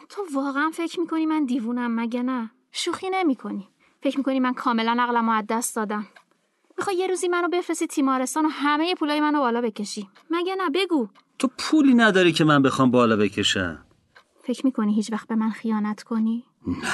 تو 0.09 0.23
واقعا 0.35 0.71
فکر 0.75 1.01
می‌کنی 1.01 1.27
من 1.27 1.45
دیوونم 1.45 2.01
مگه 2.01 2.23
نه؟ 2.23 2.51
شوخی 2.73 3.11
نمی‌کنی. 3.11 3.69
فکر 4.03 4.19
می‌کنی 4.19 4.41
من 4.41 4.55
کاملا 4.55 4.97
عقلمو 5.01 5.33
از 5.33 5.45
دست 5.49 5.77
دادم. 5.77 6.07
می‌خوای 6.79 6.97
یه 6.97 7.07
روزی 7.07 7.29
منو 7.29 7.49
بفرستی 7.49 7.87
تیمارستان 7.87 8.47
و 8.47 8.49
همه 8.49 8.95
پولای 8.95 9.21
منو 9.21 9.39
بالا 9.39 9.61
بکشی. 9.61 10.09
مگه 10.31 10.55
نه؟ 10.55 10.71
بگو. 10.71 11.09
تو 11.39 11.49
پولی 11.59 11.95
نداری 11.95 12.33
که 12.33 12.45
من 12.45 12.63
بخوام 12.63 12.91
بالا 12.91 13.17
بکشم. 13.17 13.87
فکر 14.43 14.67
می‌کنی 14.67 14.95
هیچ 14.95 15.13
وقت 15.13 15.29
به 15.29 15.35
من 15.35 15.51
خیانت 15.51 16.03
کنی؟ 16.03 16.45
نه. 16.67 16.93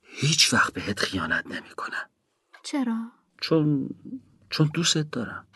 هیچ 0.00 0.54
وقت 0.54 0.72
بهت 0.74 1.00
خیانت 1.00 1.46
نمی‌کنم. 1.46 2.10
چرا؟ 2.62 2.96
چون 3.40 3.88
چون 4.50 4.70
دوستت 4.74 5.10
دارم. 5.10 5.46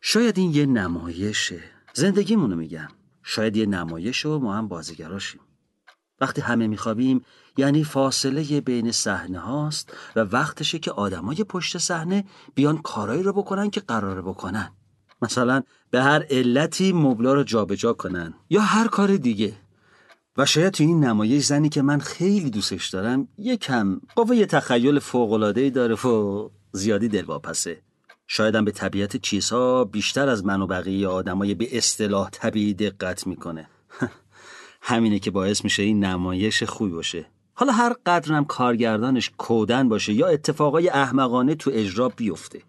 شاید 0.00 0.38
این 0.38 0.50
یه 0.50 0.66
نمایشه. 0.66 1.62
زندگیمونو 1.94 2.56
میگم. 2.56 2.88
شاید 3.22 3.56
یه 3.56 3.66
نمایش 3.66 4.26
و 4.26 4.38
ما 4.38 4.54
هم 4.54 4.68
بازیگراشیم. 4.68 5.40
وقتی 6.20 6.40
همه 6.40 6.66
میخوابیم 6.66 7.24
یعنی 7.58 7.84
فاصله 7.84 8.60
بین 8.60 8.92
صحنه 8.92 9.38
هاست 9.38 9.92
و 10.16 10.20
وقتشه 10.20 10.78
که 10.78 10.90
آدمای 10.90 11.44
پشت 11.44 11.78
صحنه 11.78 12.24
بیان 12.54 12.78
کارایی 12.78 13.22
رو 13.22 13.32
بکنن 13.32 13.70
که 13.70 13.80
قراره 13.80 14.22
بکنن. 14.22 14.72
مثلا 15.22 15.62
به 15.90 16.02
هر 16.02 16.26
علتی 16.30 16.92
مبلا 16.92 17.34
رو 17.34 17.42
جابجا 17.42 17.92
کنن. 17.92 18.34
یا 18.50 18.60
هر 18.60 18.88
کار 18.88 19.16
دیگه. 19.16 19.52
و 20.36 20.46
شاید 20.46 20.72
تو 20.72 20.84
این 20.84 21.04
نمایش 21.04 21.44
زنی 21.44 21.68
که 21.68 21.82
من 21.82 21.98
خیلی 21.98 22.50
دوستش 22.50 22.88
دارم 22.88 23.28
یکم 23.38 24.00
قوه 24.16 24.46
تخیل 24.46 24.98
فوق‌العاده‌ای 24.98 25.70
داره 25.70 25.94
و 25.94 26.48
زیادی 26.72 27.08
دلواپسه. 27.08 27.82
شایدم 28.26 28.64
به 28.64 28.70
طبیعت 28.70 29.16
چیزها 29.16 29.84
بیشتر 29.84 30.28
از 30.28 30.44
من 30.44 30.62
و 30.62 30.66
بقیه 30.66 31.08
آدمای 31.08 31.54
به 31.54 31.76
اصطلاح 31.76 32.30
طبیعی 32.30 32.74
دقت 32.74 33.26
می‌کنه. 33.26 33.68
همینه 34.80 35.18
که 35.18 35.30
باعث 35.30 35.64
میشه 35.64 35.82
این 35.82 36.04
نمایش 36.04 36.62
خوبی 36.62 36.92
باشه. 36.92 37.26
حالا 37.58 37.72
هر 37.72 37.92
قدرم 38.06 38.44
کارگردانش 38.44 39.30
کودن 39.38 39.88
باشه 39.88 40.12
یا 40.12 40.26
اتفاقای 40.26 40.88
احمقانه 40.88 41.54
تو 41.54 41.70
اجرا 41.74 42.08
بیفته. 42.08 42.62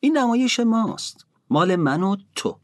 این 0.00 0.18
نمایش 0.18 0.60
ماست. 0.60 1.26
مال 1.50 1.76
من 1.76 2.02
و 2.02 2.16
تو. 2.34 2.60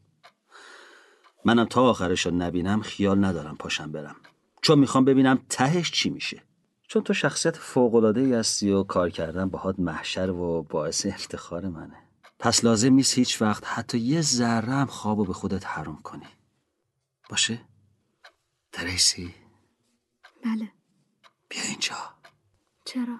منم 1.45 1.65
تا 1.65 1.81
آخرش 1.81 2.25
رو 2.25 2.31
نبینم 2.31 2.81
خیال 2.81 3.25
ندارم 3.25 3.55
پاشم 3.55 3.91
برم. 3.91 4.15
چون 4.61 4.79
می‌خوام 4.79 5.05
ببینم 5.05 5.39
تهش 5.49 5.91
چی 5.91 6.09
میشه. 6.09 6.43
چون 6.87 7.03
تو 7.03 7.13
شخصیت 7.13 7.57
فوقلاده 7.57 8.21
ای 8.21 8.33
هستی 8.33 8.71
و 8.71 8.83
کار 8.83 9.09
کردن 9.09 9.49
باهات 9.49 9.79
محشر 9.79 10.29
و 10.29 10.63
باعث 10.63 11.05
افتخار 11.05 11.69
منه. 11.69 11.97
پس 12.39 12.63
لازم 12.63 12.93
نیست 12.93 13.17
هیچ 13.17 13.41
وقت 13.41 13.63
حتی 13.65 13.97
یه 13.97 14.21
ذره 14.21 14.73
هم 14.73 14.87
خوابو 14.87 15.25
به 15.25 15.33
خودت 15.33 15.65
حروم 15.65 15.99
کنی. 16.03 16.27
باشه؟ 17.29 17.61
تریسی 18.71 19.33
بله. 20.43 20.71
بیا 21.53 21.63
اینجا. 21.69 21.95
چرا؟ 22.85 23.17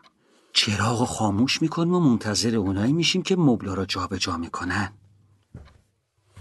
چراغ 0.54 1.00
رو 1.00 1.06
خاموش 1.06 1.62
می‌کنیم 1.62 1.94
و 1.94 2.00
منتظر 2.00 2.56
اونایی 2.56 2.94
میشیم 2.94 3.22
که 3.22 3.36
مبلا 3.36 3.74
را 3.74 3.86
جابجا 3.86 4.38
می‌کنن. 4.38 4.92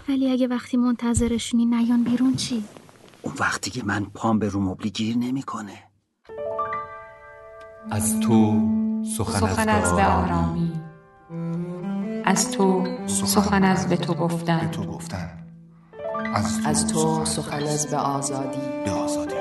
ولی 0.09 0.31
اگه 0.31 0.47
وقتی 0.47 0.77
منتظرشونی 0.77 1.67
نیان 1.67 2.05
بیرون 2.05 2.37
چی؟ 2.37 2.65
اون 3.23 3.35
وقتی 3.39 3.71
که 3.71 3.85
من 3.85 4.05
پام 4.05 4.39
به 4.39 4.49
رو 4.49 4.61
مبلی 4.61 4.91
گیر 4.91 5.17
نمی‌کنه. 5.17 5.83
از 7.91 8.21
تو 8.21 8.69
سخن 9.19 9.69
از 9.69 9.93
به 9.93 10.07
آرامی. 10.07 10.73
از 12.25 12.51
تو 12.51 12.87
سخن 13.07 13.65
از 13.65 13.89
به 13.89 13.97
تو 13.97 14.15
گفتن 14.15 14.71
تو 14.71 14.87
گفتن. 14.87 15.47
از 16.65 16.87
تو 16.87 17.25
سخن 17.25 17.63
از 17.63 17.91
به 17.91 17.97
آزادی. 17.97 18.85
به 18.85 18.91
آزادی. 18.91 19.32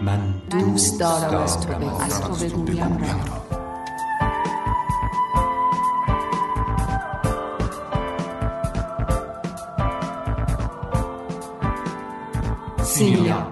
من 0.00 0.34
دوست 0.50 1.00
دارم 1.00 1.42
از 1.42 1.60
تو 1.60 2.34
بگویم. 2.34 2.98
را 12.78 12.84
سیمیا. 12.84 13.47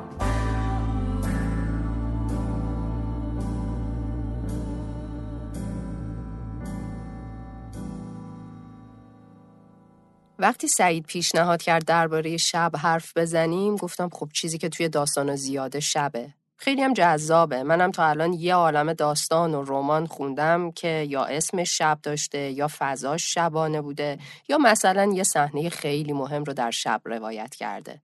وقتی 10.47 10.69
سعید 10.69 11.07
پیشنهاد 11.07 11.63
کرد 11.63 11.85
درباره 11.85 12.37
شب 12.37 12.73
حرف 12.77 13.17
بزنیم 13.17 13.77
گفتم 13.77 14.09
خب 14.13 14.29
چیزی 14.33 14.59
که 14.59 14.69
توی 14.69 14.89
داستان 14.89 15.37
زیاده 15.37 15.81
شبه. 15.81 16.29
خیلی 16.57 16.83
هم 16.83 16.93
جذابه. 16.93 17.63
منم 17.63 17.91
تا 17.91 18.05
الان 18.05 18.33
یه 18.33 18.55
عالم 18.55 18.93
داستان 18.93 19.55
و 19.55 19.65
رمان 19.67 20.07
خوندم 20.07 20.71
که 20.71 21.07
یا 21.09 21.25
اسمش 21.25 21.79
شب 21.79 21.99
داشته 22.03 22.39
یا 22.51 22.69
فضاش 22.79 23.35
شبانه 23.35 23.81
بوده 23.81 24.19
یا 24.49 24.59
مثلا 24.59 25.13
یه 25.15 25.23
صحنه 25.23 25.69
خیلی 25.69 26.13
مهم 26.13 26.45
رو 26.45 26.53
در 26.53 26.71
شب 26.71 27.01
روایت 27.05 27.55
کرده. 27.55 28.03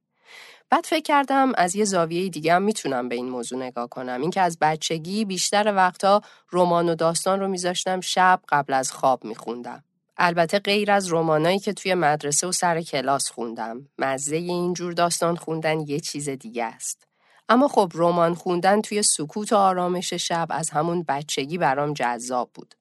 بعد 0.70 0.85
فکر 0.85 1.02
کردم 1.02 1.52
از 1.55 1.76
یه 1.76 1.85
زاویه 1.85 2.28
دیگه 2.28 2.55
هم 2.55 2.62
می‌تونم 2.62 3.09
به 3.09 3.14
این 3.14 3.28
موضوع 3.28 3.59
نگاه 3.59 3.88
کنم. 3.88 4.20
اینکه 4.20 4.40
از 4.40 4.59
بچگی 4.61 5.24
بیشتر 5.24 5.74
وقتا 5.74 6.20
رمان 6.52 6.88
و 6.88 6.94
داستان 6.94 7.40
رو 7.40 7.48
میذاشتم 7.48 8.00
شب 8.00 8.40
قبل 8.48 8.72
از 8.72 8.92
خواب 8.92 9.24
میخوندم. 9.24 9.85
البته 10.16 10.59
غیر 10.59 10.90
از 10.90 11.12
رمانایی 11.12 11.59
که 11.59 11.72
توی 11.72 11.94
مدرسه 11.94 12.46
و 12.46 12.53
سر 12.53 12.83
کلاس 12.83 13.31
خوندم. 13.31 13.88
مزه 13.98 14.37
اینجور 14.37 14.92
داستان 14.92 15.37
خوندن 15.37 15.81
یه 15.81 16.01
چیز 16.01 16.29
دیگه 16.29 16.64
است. 16.64 17.07
اما 17.48 17.68
خب 17.68 17.92
رمان 17.94 18.35
خوندن 18.35 18.81
توی 18.81 19.03
سکوت 19.03 19.53
و 19.53 19.57
آرامش 19.57 20.12
شب 20.12 20.46
از 20.51 20.70
همون 20.70 21.03
بچگی 21.09 21.59
برام 21.59 21.92
جذاب 21.92 22.51
بود. 22.55 22.75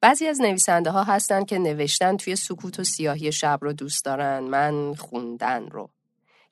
بعضی 0.00 0.26
از 0.26 0.40
نویسنده 0.40 0.90
ها 0.90 1.02
هستن 1.02 1.44
که 1.44 1.58
نوشتن 1.58 2.16
توی 2.16 2.36
سکوت 2.36 2.80
و 2.80 2.84
سیاهی 2.84 3.32
شب 3.32 3.58
رو 3.62 3.72
دوست 3.72 4.04
دارن 4.04 4.38
من 4.38 4.94
خوندن 4.94 5.66
رو. 5.66 5.90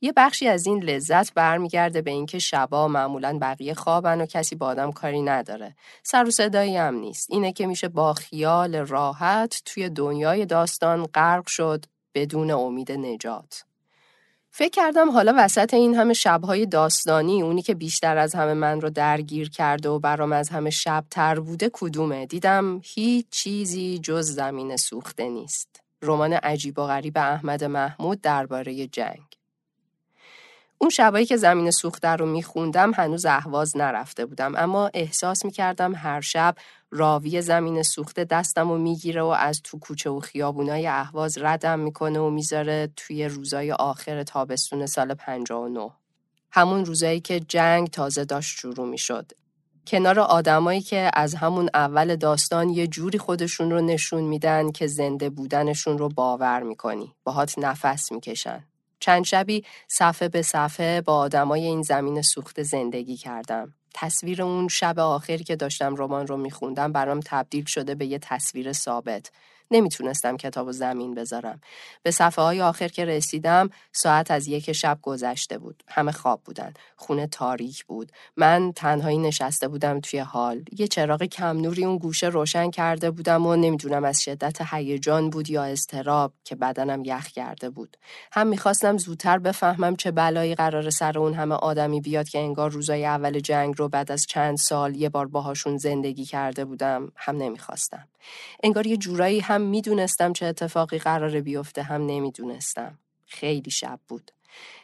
یه 0.00 0.12
بخشی 0.16 0.48
از 0.48 0.66
این 0.66 0.82
لذت 0.82 1.34
برمیگرده 1.34 2.02
به 2.02 2.10
اینکه 2.10 2.38
شبا 2.38 2.88
معمولا 2.88 3.38
بقیه 3.42 3.74
خوابن 3.74 4.20
و 4.20 4.26
کسی 4.26 4.56
با 4.56 4.66
آدم 4.66 4.92
کاری 4.92 5.22
نداره. 5.22 5.76
سر 6.02 6.24
و 6.24 6.30
صدایی 6.30 6.76
هم 6.76 6.94
نیست. 6.94 7.30
اینه 7.30 7.52
که 7.52 7.66
میشه 7.66 7.88
با 7.88 8.14
خیال 8.14 8.76
راحت 8.76 9.62
توی 9.64 9.88
دنیای 9.88 10.46
داستان 10.46 11.06
غرق 11.06 11.46
شد 11.46 11.84
بدون 12.14 12.50
امید 12.50 12.92
نجات. 12.92 13.64
فکر 14.50 14.70
کردم 14.70 15.10
حالا 15.10 15.34
وسط 15.36 15.74
این 15.74 15.94
همه 15.94 16.14
شبهای 16.14 16.66
داستانی 16.66 17.42
اونی 17.42 17.62
که 17.62 17.74
بیشتر 17.74 18.16
از 18.16 18.34
همه 18.34 18.54
من 18.54 18.80
رو 18.80 18.90
درگیر 18.90 19.50
کرده 19.50 19.88
و 19.88 19.98
برام 19.98 20.32
از 20.32 20.48
همه 20.48 20.70
شب 20.70 21.04
تر 21.10 21.40
بوده 21.40 21.70
کدومه 21.72 22.26
دیدم 22.26 22.80
هیچ 22.84 23.26
چیزی 23.30 23.98
جز 23.98 24.30
زمین 24.30 24.76
سوخته 24.76 25.28
نیست 25.28 25.80
رمان 26.02 26.32
عجیب 26.32 26.78
و 26.78 26.86
غریب 26.86 27.18
احمد 27.18 27.64
محمود 27.64 28.20
درباره 28.20 28.86
جنگ 28.86 29.37
اون 30.80 30.90
شبایی 30.90 31.26
که 31.26 31.36
زمین 31.36 31.70
سوخته 31.70 32.08
رو 32.08 32.26
میخوندم 32.26 32.92
هنوز 32.94 33.26
اهواز 33.26 33.76
نرفته 33.76 34.26
بودم. 34.26 34.56
اما 34.56 34.90
احساس 34.94 35.44
می‌کردم 35.44 35.94
هر 35.94 36.20
شب 36.20 36.54
راوی 36.90 37.42
زمین 37.42 37.82
سوخته 37.82 38.24
دستم 38.24 38.70
و 38.70 38.78
می‌گیره 38.78 39.22
و 39.22 39.26
از 39.26 39.62
تو 39.64 39.78
کوچه 39.78 40.10
و 40.10 40.20
خیابونای 40.20 40.86
اهواز 40.86 41.38
ردم 41.38 41.78
می‌کنه 41.78 42.20
و 42.20 42.30
می‌ذاره 42.30 42.90
توی 42.96 43.24
روزای 43.24 43.72
آخر 43.72 44.22
تابستون 44.22 44.86
سال 44.86 45.14
59 45.14 45.90
همون 46.50 46.84
روزایی 46.84 47.20
که 47.20 47.40
جنگ 47.40 47.88
تازه 47.90 48.24
داشت 48.24 48.58
شروع 48.58 48.88
می‌شد. 48.88 49.32
کنار 49.86 50.20
آدمایی 50.20 50.80
که 50.80 51.10
از 51.14 51.34
همون 51.34 51.68
اول 51.74 52.16
داستان 52.16 52.70
یه 52.70 52.86
جوری 52.86 53.18
خودشون 53.18 53.70
رو 53.70 53.80
نشون 53.80 54.22
میدن 54.22 54.72
که 54.72 54.86
زنده 54.86 55.30
بودنشون 55.30 55.98
رو 55.98 56.08
باور 56.08 56.62
می‌کنی. 56.62 57.14
باهات 57.24 57.58
نفس 57.58 58.12
می‌کشن. 58.12 58.64
چند 59.00 59.24
شبی 59.24 59.64
صفحه 59.88 60.28
به 60.28 60.42
صفحه 60.42 61.00
با 61.00 61.18
آدمای 61.18 61.64
این 61.66 61.82
زمین 61.82 62.22
سوخت 62.22 62.62
زندگی 62.62 63.16
کردم. 63.16 63.74
تصویر 63.94 64.42
اون 64.42 64.68
شب 64.68 64.98
آخری 64.98 65.44
که 65.44 65.56
داشتم 65.56 65.96
رمان 65.96 66.26
رو 66.26 66.36
میخوندم 66.36 66.92
برام 66.92 67.20
تبدیل 67.24 67.64
شده 67.64 67.94
به 67.94 68.06
یه 68.06 68.18
تصویر 68.18 68.72
ثابت. 68.72 69.30
نمی‌تونستم 69.70 70.36
کتاب 70.36 70.66
و 70.66 70.72
زمین 70.72 71.14
بذارم. 71.14 71.60
به 72.02 72.10
صفحه 72.10 72.44
های 72.44 72.60
آخر 72.60 72.88
که 72.88 73.04
رسیدم 73.04 73.70
ساعت 73.92 74.30
از 74.30 74.48
یک 74.48 74.72
شب 74.72 74.98
گذشته 75.02 75.58
بود. 75.58 75.82
همه 75.88 76.12
خواب 76.12 76.40
بودن. 76.44 76.72
خونه 76.96 77.26
تاریک 77.26 77.84
بود. 77.84 78.12
من 78.36 78.72
تنهایی 78.72 79.18
نشسته 79.18 79.68
بودم 79.68 80.00
توی 80.00 80.20
حال. 80.20 80.64
یه 80.78 80.88
چراغ 80.88 81.22
کم 81.22 81.60
نوری 81.60 81.84
اون 81.84 81.98
گوشه 81.98 82.26
روشن 82.26 82.70
کرده 82.70 83.10
بودم 83.10 83.46
و 83.46 83.56
نمی‌دونم 83.56 84.04
از 84.04 84.20
شدت 84.22 84.74
هیجان 84.74 85.30
بود 85.30 85.50
یا 85.50 85.64
اضطراب 85.64 86.32
که 86.44 86.54
بدنم 86.54 87.02
یخ 87.04 87.26
کرده 87.26 87.70
بود. 87.70 87.96
هم 88.32 88.46
می‌خواستم 88.46 88.98
زودتر 88.98 89.38
بفهمم 89.38 89.96
چه 89.96 90.10
بلایی 90.10 90.54
قرار 90.54 90.90
سر 90.90 91.18
اون 91.18 91.34
همه 91.34 91.54
آدمی 91.54 92.00
بیاد 92.00 92.28
که 92.28 92.38
انگار 92.38 92.70
روزای 92.70 93.06
اول 93.06 93.40
جنگ 93.40 93.74
رو 93.78 93.88
بعد 93.88 94.12
از 94.12 94.26
چند 94.28 94.56
سال 94.56 94.96
یه 94.96 95.08
بار 95.08 95.26
باهاشون 95.26 95.76
زندگی 95.76 96.24
کرده 96.24 96.64
بودم. 96.64 97.12
هم 97.16 97.36
نمی‌خواستم. 97.36 98.08
انگار 98.62 98.86
یه 98.86 98.96
جورایی 98.96 99.40
هم 99.40 99.57
می‌دونستم 99.62 100.32
چه 100.32 100.46
اتفاقی 100.46 100.98
قراره 100.98 101.40
بیفته 101.40 101.82
هم 101.82 102.06
نمی‌دونستم. 102.06 102.98
خیلی 103.26 103.70
شب 103.70 104.00
بود. 104.08 104.30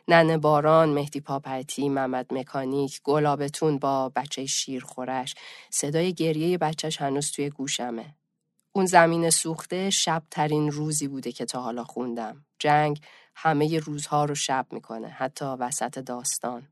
ننه 0.09 0.39
باران، 0.39 0.89
مهدی 0.89 1.21
پاپتی، 1.21 1.89
محمد 1.89 2.35
مکانیک، 2.35 3.01
گلابتون 3.05 3.79
با 3.79 4.09
بچه 4.09 4.47
شیر 4.47 4.85
خورش، 4.85 5.35
صدای 5.71 6.15
گریه 6.15 6.59
بچهش 6.59 7.01
هنوز 7.01 7.31
توی 7.33 7.51
گوشمه. 7.51 8.15
اون 8.73 8.87
زمین 8.87 9.31
سوخته 9.31 9.91
شب 9.91 10.23
ترین 10.31 10.71
روزی 10.71 11.09
بوده 11.09 11.33
که 11.33 11.45
تا 11.45 11.63
حالا 11.63 11.85
خوندم. 11.85 12.45
جنگ 12.59 13.01
همه 13.37 13.79
روزها 13.79 14.25
رو 14.25 14.35
شب 14.35 14.67
می‌کنه، 14.71 15.09
حتی 15.09 15.45
وسط 15.45 15.99
داستان. 15.99 16.69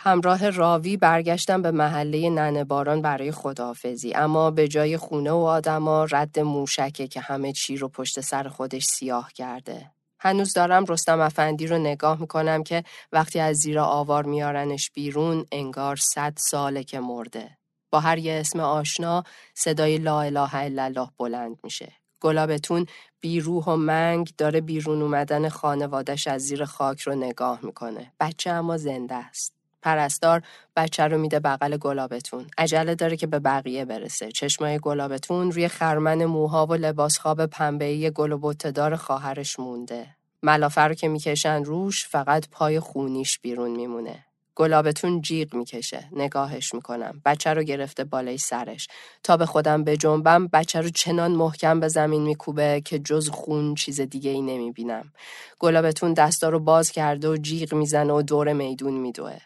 همراه 0.00 0.50
راوی 0.50 0.96
برگشتم 0.96 1.62
به 1.62 1.70
محله 1.70 2.30
ننه 2.30 2.64
باران 2.64 3.02
برای 3.02 3.32
خداحافظی 3.32 4.14
اما 4.14 4.50
به 4.50 4.68
جای 4.68 4.96
خونه 4.96 5.30
و 5.30 5.36
آدما 5.36 6.04
رد 6.04 6.40
موشکه 6.40 7.08
که 7.08 7.20
همه 7.20 7.52
چی 7.52 7.76
رو 7.76 7.88
پشت 7.88 8.20
سر 8.20 8.48
خودش 8.48 8.84
سیاه 8.84 9.32
کرده. 9.32 9.90
هنوز 10.20 10.52
دارم 10.52 10.84
رستم 10.84 11.20
افندی 11.20 11.66
رو 11.66 11.78
نگاه 11.78 12.20
می‌کنم 12.20 12.62
که 12.62 12.84
وقتی 13.12 13.40
از 13.40 13.56
زیر 13.56 13.78
آوار 13.78 14.24
میارنش 14.24 14.90
بیرون 14.90 15.46
انگار 15.52 15.96
صد 15.96 16.32
ساله 16.36 16.84
که 16.84 17.00
مرده. 17.00 17.58
با 17.90 18.00
هر 18.00 18.18
یه 18.18 18.32
اسم 18.32 18.60
آشنا 18.60 19.22
صدای 19.54 19.98
لا 19.98 20.20
اله 20.20 20.54
الا 20.54 20.84
الله 20.84 21.08
بلند 21.18 21.56
میشه. 21.64 21.92
گلابتون 22.20 22.86
بیروح 23.20 23.64
و 23.64 23.76
منگ 23.76 24.30
داره 24.38 24.60
بیرون 24.60 25.02
اومدن 25.02 25.48
خانوادش 25.48 26.26
از 26.26 26.42
زیر 26.42 26.64
خاک 26.64 27.00
رو 27.00 27.14
نگاه 27.14 27.60
می‌کنه. 27.62 28.12
بچه 28.20 28.50
اما 28.50 28.76
زنده 28.76 29.14
است. 29.14 29.57
پرستار 29.82 30.42
بچه 30.76 31.02
رو 31.02 31.18
میده 31.18 31.40
بغل 31.40 31.76
گلابتون. 31.76 32.46
عجله 32.58 32.94
داره 32.94 33.16
که 33.16 33.26
به 33.26 33.38
بقیه 33.38 33.84
برسه. 33.84 34.32
چشمای 34.32 34.78
گلابتون 34.78 35.52
روی 35.52 35.68
خرمن 35.68 36.24
موها 36.24 36.66
و 36.66 36.74
لباس 36.74 37.18
خواب 37.18 37.46
پنبه‌ای 37.46 38.10
گل 38.10 38.32
و 38.32 38.96
خواهرش 38.96 39.58
مونده. 39.58 40.06
ملافه 40.42 40.80
رو 40.80 40.94
که 40.94 41.08
می‌کشن 41.08 41.64
روش 41.64 42.06
فقط 42.06 42.48
پای 42.48 42.80
خونیش 42.80 43.38
بیرون 43.38 43.70
میمونه. 43.70 44.24
گلابتون 44.54 45.20
جیغ 45.20 45.54
می‌کشه. 45.54 46.08
نگاهش 46.12 46.74
می‌کنم. 46.74 47.22
بچه 47.24 47.54
رو 47.54 47.62
گرفته 47.62 48.04
بالای 48.04 48.38
سرش. 48.38 48.88
تا 49.22 49.36
به 49.36 49.46
خودم 49.46 49.84
به 49.84 49.96
جنبم 49.96 50.46
بچه 50.46 50.80
رو 50.80 50.88
چنان 50.88 51.32
محکم 51.32 51.80
به 51.80 51.88
زمین 51.88 52.22
میکوبه 52.22 52.82
که 52.84 52.98
جز 52.98 53.28
خون 53.28 53.74
چیز 53.74 54.00
دیگه 54.00 54.30
ای 54.30 54.42
نمی‌بینم. 54.42 55.12
گلابتون 55.58 56.14
دستا 56.14 56.48
رو 56.48 56.60
باز 56.60 56.90
کرده 56.90 57.28
و 57.28 57.36
جیغ 57.36 57.74
می‌زنه 57.74 58.12
و 58.12 58.22
دور 58.22 58.52
میدون 58.52 58.92
میدوه. 58.94 59.38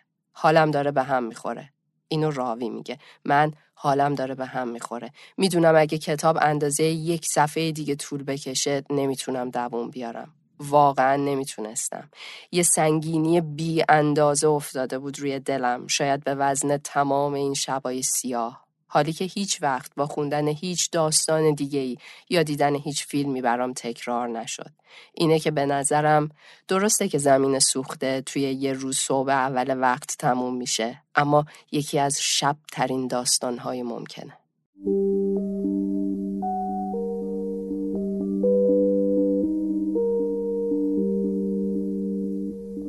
حالم 0.43 0.71
داره 0.71 0.91
به 0.91 1.03
هم 1.03 1.25
می‌خوره. 1.25 1.73
اینو 2.09 2.31
راوی 2.31 2.71
میگه. 2.71 2.99
من 3.25 3.53
حالم 3.75 4.15
داره 4.15 4.35
به 4.35 4.47
هم 4.47 4.69
می‌خوره. 4.69 5.11
می‌دونم 5.37 5.75
اگه 5.77 5.99
کتاب 5.99 6.39
اندازه 6.41 6.85
یک 6.85 7.27
صفحه 7.27 7.73
دیگه 7.73 7.95
طول 7.95 8.23
بکشه 8.23 8.85
نمی‌تونم 8.91 9.51
دووم 9.51 9.91
بیارم. 9.91 10.35
واقعا 10.59 11.17
نمی‌تونستم. 11.17 12.11
یه 12.53 12.63
سنگینی 12.63 13.41
بی 13.41 13.85
اندازه 13.89 14.49
افتاده 14.49 14.99
بود 14.99 15.21
روی 15.21 15.39
دلم. 15.39 15.87
شاید 15.87 16.25
به 16.25 16.35
وزن 16.35 16.77
تمام 16.77 17.35
این 17.35 17.55
شبای 17.55 18.03
سیاه. 18.03 18.65
حالی 18.95 19.13
که 19.13 19.25
هیچ 19.25 19.63
وقت 19.63 19.95
با 19.95 20.07
خوندن 20.07 20.49
هیچ 20.49 20.91
داستان 20.91 21.55
دیگه 21.55 21.81
ای 21.81 21.97
یا 22.29 22.43
دیدن 22.43 22.75
هیچ 22.75 23.07
فیلمی 23.07 23.43
برام 23.43 23.73
تکرار 23.73 24.29
نشد. 24.29 24.71
اینه 25.15 25.39
که 25.39 25.51
به 25.51 25.67
نظرم 25.67 26.31
درسته 26.69 27.09
که 27.09 27.19
زمین 27.19 27.59
سوخته 27.59 28.21
توی 28.21 28.43
یه 28.43 28.73
روز 28.73 28.99
صبح 28.99 29.31
اول 29.31 29.81
وقت 29.81 30.17
تموم 30.19 30.57
میشه 30.57 31.03
اما 31.15 31.45
یکی 31.73 31.99
از 31.99 32.19
شب 32.21 32.57
ترین 32.73 33.07
داستانهای 33.07 33.83
ممکنه. 33.83 34.39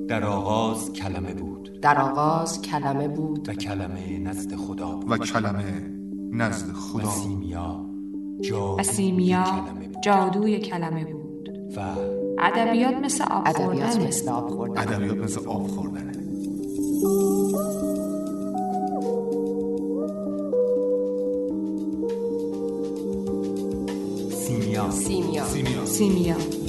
در 0.07 0.23
آغاز 0.23 0.93
کلمه 0.93 1.33
بود 1.33 1.52
در 1.83 2.01
آغاز 2.01 2.61
کلمه 2.61 3.07
بود. 3.07 3.49
و 3.49 3.53
کلمه 3.53 4.19
نزد 4.19 4.55
خدا 4.55 4.99
و 5.07 5.17
کلمه 5.17 5.63
نزد 6.31 6.71
خدا. 6.71 7.09
سیمیا 7.09 7.85
و 8.79 8.83
سیمیا 8.83 9.43
جادوی 10.03 10.59
کلمه 10.59 11.05
بود. 11.05 11.49
و 11.77 11.81
ادبیات 12.39 12.93
مثل 12.93 13.23
آب 13.23 13.43
ادبیات. 13.45 13.97
مثل 13.97 14.29
آب 14.29 14.49
خوردن 14.49 14.81
ادبیات 14.81 15.17
مثل 15.17 15.47
آب 15.47 15.67
سیمیا. 24.29 24.91
سیمیا. 24.91 25.45
سیمیا. 25.45 25.85
سیمیا. 25.85 26.62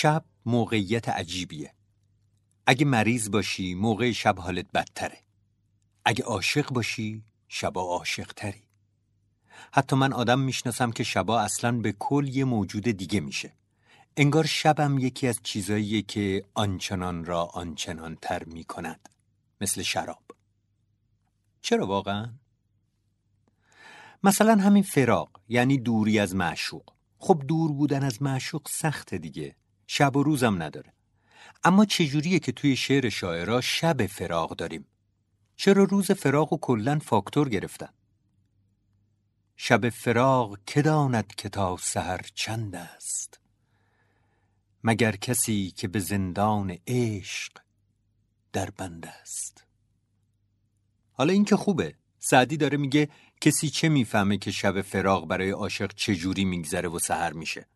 شب 0.00 0.24
موقعیت 0.46 1.08
عجیبیه. 1.08 1.74
اگه 2.66 2.84
مریض 2.86 3.30
باشی 3.30 3.74
موقع 3.74 4.12
شب 4.12 4.38
حالت 4.38 4.72
بدتره. 4.72 5.18
اگه 6.04 6.24
عاشق 6.24 6.70
باشی 6.70 7.24
شبا 7.48 7.82
عاشق 7.82 8.32
تری 8.32 8.62
حتی 9.72 9.96
من 9.96 10.12
آدم 10.12 10.40
می‌شناسم 10.40 10.90
که 10.90 11.04
شبا 11.04 11.40
اصلا 11.40 11.72
به 11.72 11.92
کل 11.98 12.28
یه 12.28 12.44
موجود 12.44 12.82
دیگه 12.82 13.20
میشه. 13.20 13.52
انگار 14.16 14.46
شبم 14.46 14.98
یکی 14.98 15.26
از 15.28 15.40
چیزاییه 15.42 16.02
که 16.02 16.44
آنچنان 16.54 17.24
را 17.24 17.44
آنچنان 17.44 18.16
تر 18.22 18.44
می‌کند. 18.44 19.08
مثل 19.60 19.82
شراب. 19.82 20.24
چرا 21.60 21.86
واقعا؟ 21.86 22.34
مثلا 24.22 24.56
همین 24.56 24.82
فراق 24.82 25.40
یعنی 25.48 25.78
دوری 25.78 26.18
از 26.18 26.34
معشوق. 26.34 26.90
خب 27.18 27.42
دور 27.48 27.72
بودن 27.72 28.04
از 28.04 28.22
معشوق 28.22 28.68
سخته 28.68 29.18
دیگه. 29.18 29.56
شب 29.90 30.16
و 30.16 30.22
روزم 30.22 30.62
نداره. 30.62 30.92
اما 31.64 31.84
چجوریه 31.84 32.38
که 32.38 32.52
توی 32.52 32.76
شعر 32.76 33.08
شاعرها 33.08 33.60
شب 33.60 34.06
فراق 34.06 34.56
داریم؟ 34.56 34.86
چرا 35.56 35.84
روز 35.84 36.10
فراق 36.10 36.52
و 36.52 36.58
کلن 36.58 36.98
فاکتور 36.98 37.48
گرفتن؟ 37.48 37.88
شب 39.56 39.88
فراق 39.88 40.58
که 40.66 40.82
داند 40.82 41.34
که 41.34 41.48
تا 41.48 41.76
سحر 41.76 42.20
چند 42.34 42.74
است؟ 42.76 43.40
مگر 44.84 45.16
کسی 45.16 45.70
که 45.70 45.88
به 45.88 45.98
زندان 45.98 46.78
عشق 46.86 47.52
در 48.52 48.70
بند 48.70 49.06
است؟ 49.06 49.64
حالا 51.12 51.32
این 51.32 51.44
که 51.44 51.56
خوبه. 51.56 51.94
سعدی 52.18 52.56
داره 52.56 52.78
میگه 52.78 53.08
کسی 53.40 53.70
چه 53.70 53.88
می‌فهمه 53.88 54.38
که 54.38 54.50
شب 54.50 54.82
فراق 54.82 55.26
برای 55.26 55.50
عاشق 55.50 55.92
چجوری 55.94 56.44
میگذره 56.44 56.88
و 56.88 56.98
سحر 56.98 57.32
میشه؟ 57.32 57.66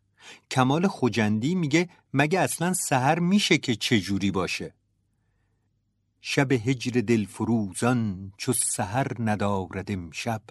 کمال 0.51 0.87
خوجندی 0.87 1.55
میگه 1.55 1.89
مگه 2.13 2.41
اصلا 2.41 2.73
سحر 2.73 3.19
میشه 3.19 3.59
که 3.59 3.75
چجوری 3.75 4.31
باشه؟ 4.31 4.75
شب 6.21 6.53
هجر 6.53 7.01
دلفروزان 7.01 8.33
چو 8.39 8.53
سحر 8.53 9.07
ندارد 9.19 9.91
امشب. 9.91 10.43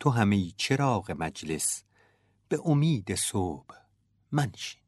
تو 0.00 0.10
همه 0.10 0.50
چراغ 0.56 1.16
مجلس 1.18 1.82
به 2.48 2.60
امید 2.64 3.14
صبح 3.14 3.74
منشین. 4.32 4.80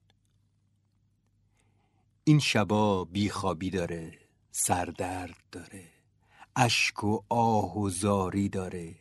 این 2.25 2.39
شبا 2.39 3.05
بیخوابی 3.05 3.71
داره 3.71 4.19
سردرد 4.51 5.43
داره 5.53 5.89
اشک 6.57 7.05
و 7.05 7.23
آه 7.29 7.79
و 7.79 7.91
زاری 7.91 8.49
داره. 8.49 9.00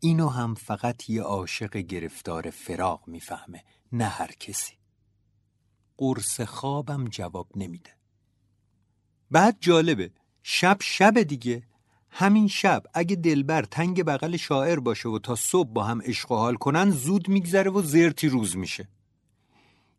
اینو 0.00 0.28
هم 0.28 0.54
فقط 0.54 1.10
یه 1.10 1.22
عاشق 1.22 1.76
گرفتار 1.76 2.50
فراق 2.50 3.02
می‌فهمه 3.06 3.64
نه 3.92 4.04
هر 4.04 4.32
کسی. 4.32 4.72
قرص 5.96 6.40
خوابم 6.40 7.08
جواب 7.08 7.48
نمیده. 7.56 7.90
بعد 9.30 9.56
جالبه 9.60 10.10
شب 10.42 10.76
شب 10.80 11.22
دیگه. 11.22 11.62
همین 12.10 12.48
شب 12.48 12.82
اگه 12.94 13.16
دلبر 13.16 13.62
تنگ 13.62 14.02
بغل 14.02 14.36
شاعر 14.36 14.80
باشه 14.80 15.08
و 15.08 15.18
تا 15.18 15.34
صبح 15.34 15.72
با 15.72 15.84
هم 15.84 16.02
عشق 16.02 16.32
و 16.32 16.36
حال 16.36 16.54
کنن 16.54 16.90
زود 16.90 17.28
میگذره 17.28 17.70
و 17.70 17.82
زرتی 17.82 18.28
روز 18.28 18.56
میشه. 18.56 18.88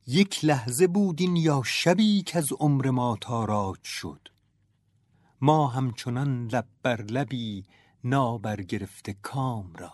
یک 0.07 0.45
لحظه 0.45 0.87
بود 0.87 1.21
این 1.21 1.35
یا 1.35 1.61
شبی 1.65 2.21
که 2.21 2.37
از 2.37 2.53
عمر 2.59 2.89
ما 2.89 3.17
تاراج 3.21 3.83
شد. 3.83 4.27
ما 5.41 5.67
همچنان 5.67 6.47
لب 6.47 6.67
بر 6.83 7.01
لبی 7.01 7.65
نابر 8.03 8.61
گرفته 8.61 9.15
کام 9.21 9.73
را. 9.73 9.93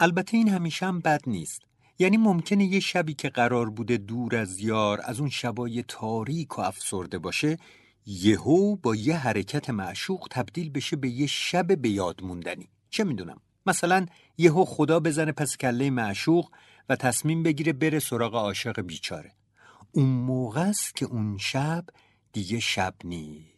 البته 0.00 0.36
این 0.36 0.48
همیشه 0.48 0.86
هم 0.86 1.00
بد 1.00 1.20
نیست. 1.26 1.62
یعنی 1.98 2.16
ممکنه 2.16 2.64
یه 2.64 2.80
شبی 2.80 3.14
که 3.14 3.28
قرار 3.28 3.70
بوده 3.70 3.96
دور 3.96 4.36
از 4.36 4.60
یار 4.60 5.00
از 5.04 5.20
اون 5.20 5.28
شبای 5.28 5.84
تاریک 5.88 6.58
و 6.58 6.62
افسرده 6.62 7.18
باشه 7.18 7.58
یهو 8.06 8.76
با 8.76 8.94
یه 8.94 9.16
حرکت 9.16 9.70
معشوق 9.70 10.28
تبدیل 10.30 10.70
بشه 10.70 10.96
به 10.96 11.08
یه 11.08 11.26
شب 11.26 11.80
به 11.80 11.88
یاد 11.88 12.22
موندنی. 12.22 12.68
چه 12.90 13.04
می‌دونم؟ 13.04 13.40
مثلا 13.66 14.06
یهو 14.38 14.64
خدا 14.64 15.00
بزنه 15.00 15.32
پس 15.32 15.56
کله 15.56 15.90
معشوق 15.90 16.50
و 16.88 16.96
تصمیم 16.96 17.42
بگیره 17.42 17.72
بره 17.72 17.98
سراغ 17.98 18.34
عاشق 18.34 18.80
بیچاره. 18.80 19.32
اون 19.92 20.06
موقع 20.06 20.60
است 20.60 20.96
که 20.96 21.06
اون 21.06 21.38
شب 21.38 21.84
دیگه 22.32 22.60
شب 22.60 22.94
نیست. 23.04 23.51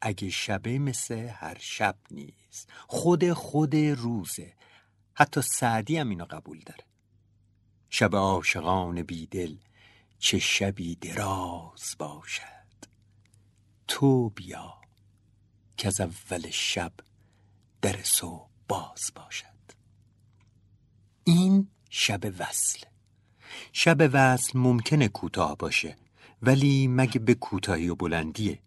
اگه 0.00 0.30
شبه 0.30 0.78
مثل 0.78 1.14
هر 1.14 1.56
شب 1.60 1.96
نیست. 2.10 2.68
خود 2.86 3.32
خود 3.32 3.76
روزه. 3.76 4.54
حتی 5.14 5.42
سعدی 5.42 5.96
هم 5.96 6.08
اینو 6.08 6.24
قبول 6.24 6.60
داره. 6.66 6.84
شب 7.90 8.16
عاشقان 8.16 9.02
بیدل 9.02 9.56
چه 10.18 10.38
شبی 10.38 10.94
دراز 10.94 11.96
باشد. 11.98 12.42
تو 13.88 14.28
بیا 14.28 14.74
که 15.76 15.88
از 15.88 16.00
اول 16.00 16.50
شب 16.50 16.92
در 17.82 18.02
صبح 18.02 18.48
باز 18.68 19.12
باشد. 19.14 19.46
این 21.24 21.68
شب 21.90 22.34
وصل. 22.38 22.86
شب 23.72 24.10
وصل 24.12 24.58
ممکنه 24.58 25.08
کوتاه 25.08 25.56
باشه 25.56 25.96
ولی 26.42 26.88
مگه 26.88 27.18
به 27.18 27.34
کوتاهی 27.34 27.88
و 27.88 27.94
بلندیه؟ 27.94 28.58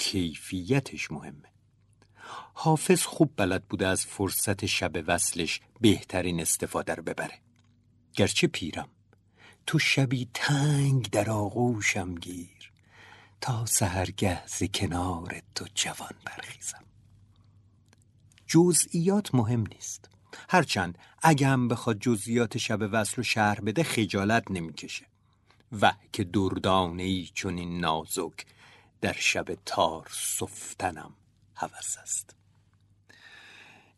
کیفیتش 0.00 1.10
مهمه. 1.10 1.48
حافظ 2.54 3.02
خوب 3.02 3.32
بلد 3.36 3.64
بوده 3.64 3.86
از 3.86 4.06
فرصت 4.06 4.66
شب 4.66 5.04
وصلش 5.06 5.60
بهترین 5.80 6.40
استفاده 6.40 6.94
رو 6.94 7.02
ببره. 7.02 7.38
گرچه 8.14 8.46
پیرم 8.46 8.88
تو 9.66 9.78
شبی 9.78 10.28
تنگ 10.34 11.10
در 11.10 11.30
آغوشم 11.30 12.14
گیر 12.14 12.72
تا 13.40 13.66
سهرگه 13.66 14.46
ز 14.46 14.62
کنار 14.74 15.42
تو 15.54 15.66
جوان 15.74 16.14
برخیزم. 16.24 16.84
جزئیات 18.46 19.34
مهم 19.34 19.64
نیست. 19.72 20.10
هرچند 20.48 20.98
اگه 21.22 21.46
هم 21.46 21.68
بخواد 21.68 21.98
جزئیات 21.98 22.58
شب 22.58 22.88
وصل 22.92 23.16
رو 23.16 23.22
شهر 23.22 23.60
بده 23.60 23.82
خجالت 23.82 24.50
نمی‌کشه. 24.50 25.06
و 25.82 25.92
که 26.12 26.24
دردانه 26.24 27.02
ای 27.02 27.30
چون 27.34 27.58
این 27.58 27.80
نازک 27.80 28.46
در 29.00 29.16
شب 29.18 29.46
تار 29.66 30.06
صفتنم 30.10 31.12
هوس 31.54 31.96
است. 32.02 32.34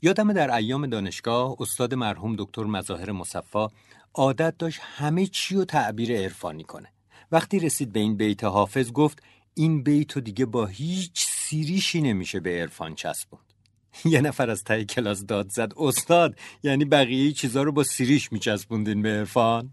یادم 0.02 0.32
در 0.32 0.54
ایام 0.54 0.86
دانشگاه 0.86 1.56
استاد 1.60 1.94
مرحوم 1.94 2.36
دکتر 2.38 2.64
مظاهر 2.64 3.12
مصفا 3.12 3.68
عادت 4.14 4.58
داشت 4.58 4.80
همه 4.82 5.26
چی 5.26 5.54
رو 5.54 5.64
تعبیر 5.64 6.16
عرفانی 6.16 6.64
کنه. 6.64 6.88
وقتی 7.32 7.58
رسید 7.58 7.92
به 7.92 8.00
این 8.00 8.16
بیت 8.16 8.44
حافظ 8.44 8.92
گفت 8.92 9.22
این 9.54 9.82
بیت 9.82 10.18
دیگه 10.18 10.46
با 10.46 10.66
هیچ 10.66 11.26
سیریشی 11.26 12.00
نمیشه 12.00 12.40
به 12.40 12.60
عرفان 12.60 12.94
چسبوند. 12.94 13.52
یه 14.04 14.20
نفر 14.20 14.50
از 14.50 14.64
ته 14.64 14.84
کلاس 14.84 15.24
داد 15.24 15.48
زد 15.48 15.72
استاد 15.76 16.38
یعنی 16.62 16.84
بقیه 16.84 17.32
چیزا 17.32 17.62
رو 17.62 17.72
با 17.72 17.84
سیریش 17.84 18.32
میچسبوندین 18.32 19.02
به 19.02 19.08
عرفان؟ 19.08 19.70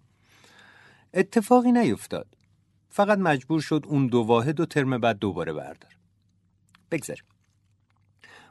اتفاقی 1.13 1.72
نیفتاد. 1.72 2.28
فقط 2.89 3.17
مجبور 3.17 3.62
شد 3.62 3.86
اون 3.88 4.08
دو 4.08 4.19
واحد 4.19 4.60
و 4.60 4.65
ترم 4.65 4.97
بعد 4.97 5.19
دوباره 5.19 5.54
بردار. 5.54 5.91
بگذاریم. 6.91 7.23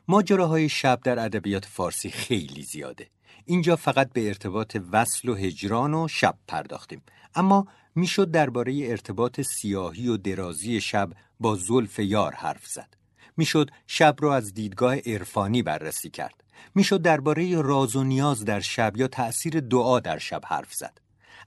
ماجراهای 0.08 0.68
شب 0.68 1.00
در 1.04 1.18
ادبیات 1.18 1.64
فارسی 1.64 2.10
خیلی 2.10 2.62
زیاده. 2.62 3.08
اینجا 3.44 3.76
فقط 3.76 4.12
به 4.12 4.28
ارتباط 4.28 4.76
وصل 4.92 5.28
و 5.28 5.34
هجران 5.34 5.94
و 5.94 6.08
شب 6.08 6.34
پرداختیم. 6.48 7.02
اما 7.34 7.66
می‌شد 7.94 8.30
درباره 8.30 8.78
ارتباط 8.82 9.40
سیاهی 9.40 10.08
و 10.08 10.16
درازی 10.16 10.80
شب 10.80 11.10
با 11.40 11.56
زلف 11.56 11.98
یار 11.98 12.34
حرف 12.34 12.66
زد. 12.66 12.96
می‌شد 13.36 13.70
شب 13.86 14.16
را 14.20 14.36
از 14.36 14.54
دیدگاه 14.54 14.98
عرفانی 14.98 15.62
بررسی 15.62 16.10
کرد. 16.10 16.44
می‌شد 16.74 17.02
درباره 17.02 17.62
راز 17.62 17.96
و 17.96 18.04
نیاز 18.04 18.44
در 18.44 18.60
شب 18.60 18.96
یا 18.96 19.08
تأثیر 19.08 19.60
دعا 19.60 20.00
در 20.00 20.18
شب 20.18 20.40
حرف 20.44 20.74
زد. 20.74 20.98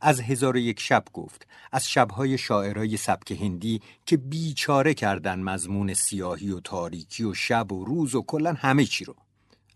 از 0.01 0.21
هزار 0.21 0.55
و 0.55 0.59
یک 0.59 0.79
شب 0.79 1.03
گفت 1.13 1.47
از 1.71 1.89
شبهای 1.89 2.37
شاعرای 2.37 2.97
سبک 2.97 3.31
هندی 3.31 3.81
که 4.05 4.17
بیچاره 4.17 4.93
کردن 4.93 5.39
مضمون 5.39 5.93
سیاهی 5.93 6.51
و 6.51 6.59
تاریکی 6.59 7.23
و 7.23 7.33
شب 7.33 7.71
و 7.71 7.85
روز 7.85 8.15
و 8.15 8.21
کلا 8.21 8.53
همه 8.53 8.85
چی 8.85 9.05
رو. 9.05 9.15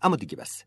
اما 0.02 0.16
دیگه 0.16 0.36
بس. 0.36 0.62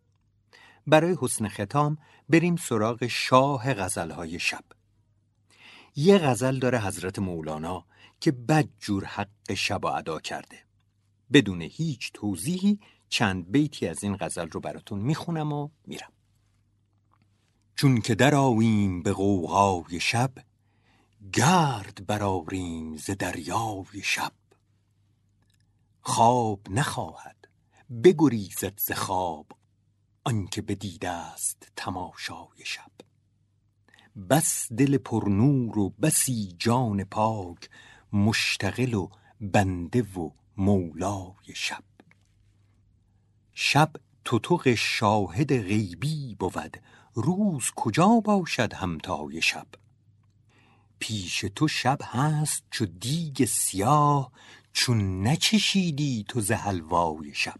برای 0.88 1.18
حسن 1.22 1.48
ختام 1.48 1.98
بریم 2.30 2.56
سراغ 2.56 3.08
شاه 3.08 3.74
غزلهای 3.74 4.40
شب. 4.40 4.64
یه 5.96 6.18
غزل 6.18 6.60
داره 6.60 6.80
حضرت 6.80 7.20
مولانا 7.20 7.86
که 8.20 8.32
بدجور 8.32 9.06
حق 9.06 9.54
شب 9.54 9.86
ادا 9.86 10.20
کرده. 10.20 10.58
بدون 11.34 11.62
هیچ 11.62 12.12
توضیحی 12.14 12.80
چند 13.10 13.52
بیتی 13.52 13.88
از 13.88 14.04
این 14.04 14.18
غزل 14.20 14.50
رو 14.50 14.60
براتون 14.60 15.00
می‌خونم 15.00 15.54
و 15.54 15.70
میرم. 15.88 16.12
چون 17.80 18.02
که 18.02 18.16
در 18.16 18.36
آویم 18.36 19.04
به 19.04 19.14
غوغای 19.14 20.00
شب 20.00 20.32
گرد 21.34 22.06
براریم 22.08 22.98
ز 22.98 23.12
دریای 23.12 24.02
شب. 24.04 24.32
خواب 26.02 26.60
نخواهد 26.70 27.48
بگریزد 28.04 28.80
ز 28.80 28.92
خواب 28.92 29.46
آنکه 30.24 30.62
بدیده 30.62 31.10
است 31.10 31.72
تماشای 31.76 32.66
شب. 32.66 32.92
بس 34.30 34.74
دل 34.74 34.98
پرنور 34.98 35.80
و 35.80 35.90
بسی 35.90 36.56
جان 36.58 37.04
پاک 37.04 37.70
مشتغل 38.14 38.94
و 38.94 39.10
بنده 39.42 40.02
و 40.02 40.30
مولای 40.58 41.56
شب. 41.56 41.84
شب 43.54 43.92
تتق 44.26 44.74
شاهد 44.74 45.62
غیبی 45.62 46.36
بود 46.36 46.78
روز 47.22 47.72
کجا 47.76 48.22
باشد 48.26 48.74
همتای 48.74 49.42
شب؟ 49.42 49.68
پیش 51.00 51.46
تو 51.56 51.68
شب 51.68 51.98
هست 52.04 52.64
چو 52.72 52.86
دیگ 52.86 53.46
سیاه 53.46 54.32
چون 54.74 55.28
نچشیدی 55.28 56.26
تو 56.28 56.42
ز 56.42 56.52
حلوای 56.52 57.34
شب. 57.34 57.60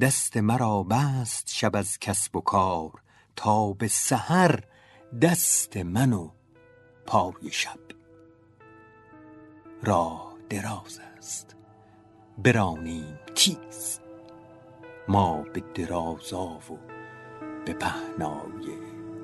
دست 0.00 0.36
مرا 0.36 0.82
بست 0.82 1.48
شب 1.54 1.76
از 1.76 1.98
کسب 1.98 2.36
و 2.36 2.40
کار 2.40 2.90
تا 3.36 3.72
به 3.72 3.88
سحر 3.88 4.64
دست 5.22 5.76
من 5.76 6.12
و 6.12 6.30
پای 7.06 7.50
شب. 7.50 7.78
راه 9.82 10.34
دراز 10.50 10.98
است 10.98 11.56
برانیم 12.38 13.18
تیز 13.34 14.00
ما 15.08 15.42
به 15.42 15.60
درازا 15.60 16.46
و 16.46 16.97
به 17.68 17.74
پهنای 17.74 18.68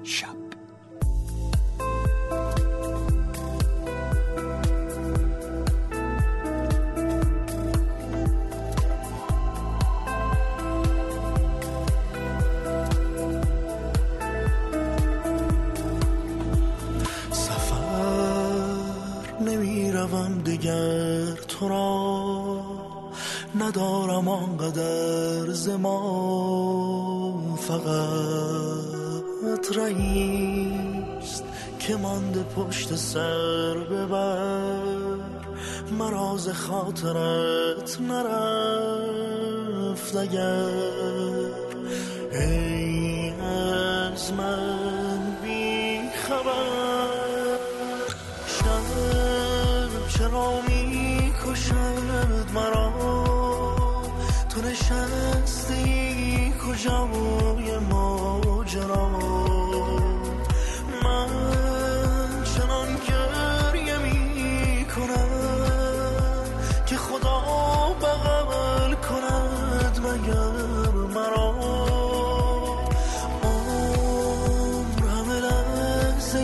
شب. 0.03 0.45
دگر 20.47 21.35
تو 21.49 21.69
را. 21.69 22.44
ندارم 23.61 24.29
آنقدر 24.29 25.53
زمان 25.53 27.57
فقط 27.57 29.25
رئیست 29.77 31.45
که 31.79 31.97
مانده 31.97 32.43
پشت 32.43 32.95
سر 32.95 33.75
ببر. 33.75 34.79
مراز 35.99 36.49
خاطرت 36.49 38.01
نرفت 38.01 40.17
اگر. 40.17 40.71
ای 42.33 43.31
از 43.31 44.33
من 44.33 44.84
کجای 56.85 57.79
ماجرا 57.79 59.09
من 61.05 61.29
چنان 62.45 62.89
گریه 63.09 63.99
می 63.99 64.85
کنم 64.85 65.29
که 66.87 66.97
خدا 66.97 67.41
بغل 68.01 68.95
کند 68.95 69.99
مگر 69.99 70.93
مرا. 71.15 71.55
عمر 73.43 75.07
همه 75.09 75.41
لحظه 75.41 76.41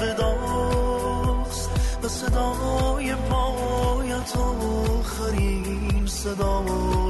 وداست 0.00 1.70
و 2.02 2.08
صدای 2.08 3.14
پایت 3.14 4.36
آخرین 4.36 6.06
صداست 6.06 7.07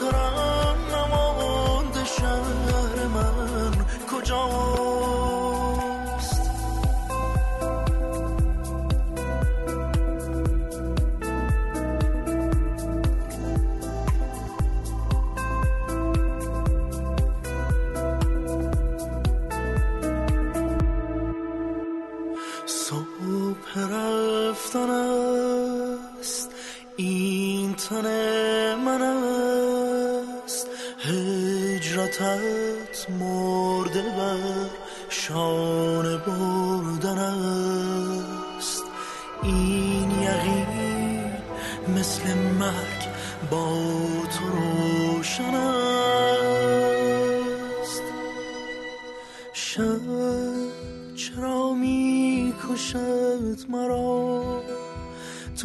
사랑 0.00 0.59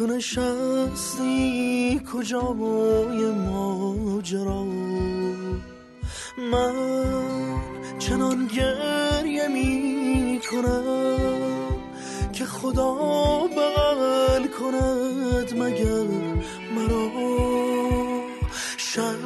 نشستی 0.06 2.00
کجای 2.12 3.30
ماجرا؟ 3.30 4.64
من 6.52 6.74
چنان 7.98 8.46
گریه 8.46 9.48
می 9.48 10.40
کنم 10.50 11.76
که 12.32 12.44
خدا 12.44 12.94
بغل 13.46 14.46
کند 14.46 15.58
مگر 15.58 16.06
مرا؟ 16.76 17.10
شب 18.76 19.22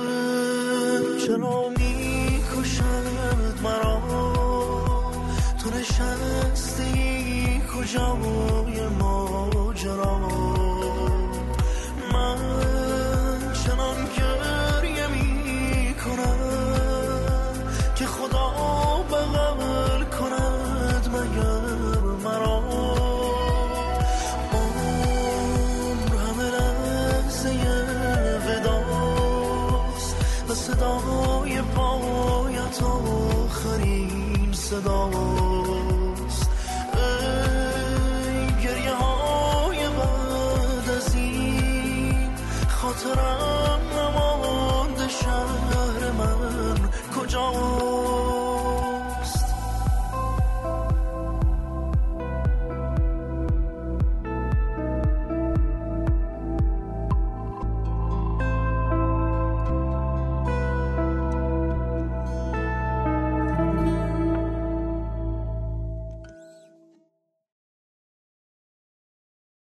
چرا 1.27 1.69
می 1.69 2.41
کشد 2.57 3.61
مرا؟ 3.63 4.03
تو 5.59 5.71
نشستی 5.71 7.63
کجای 7.77 8.89
ماجرا؟ 8.99 10.40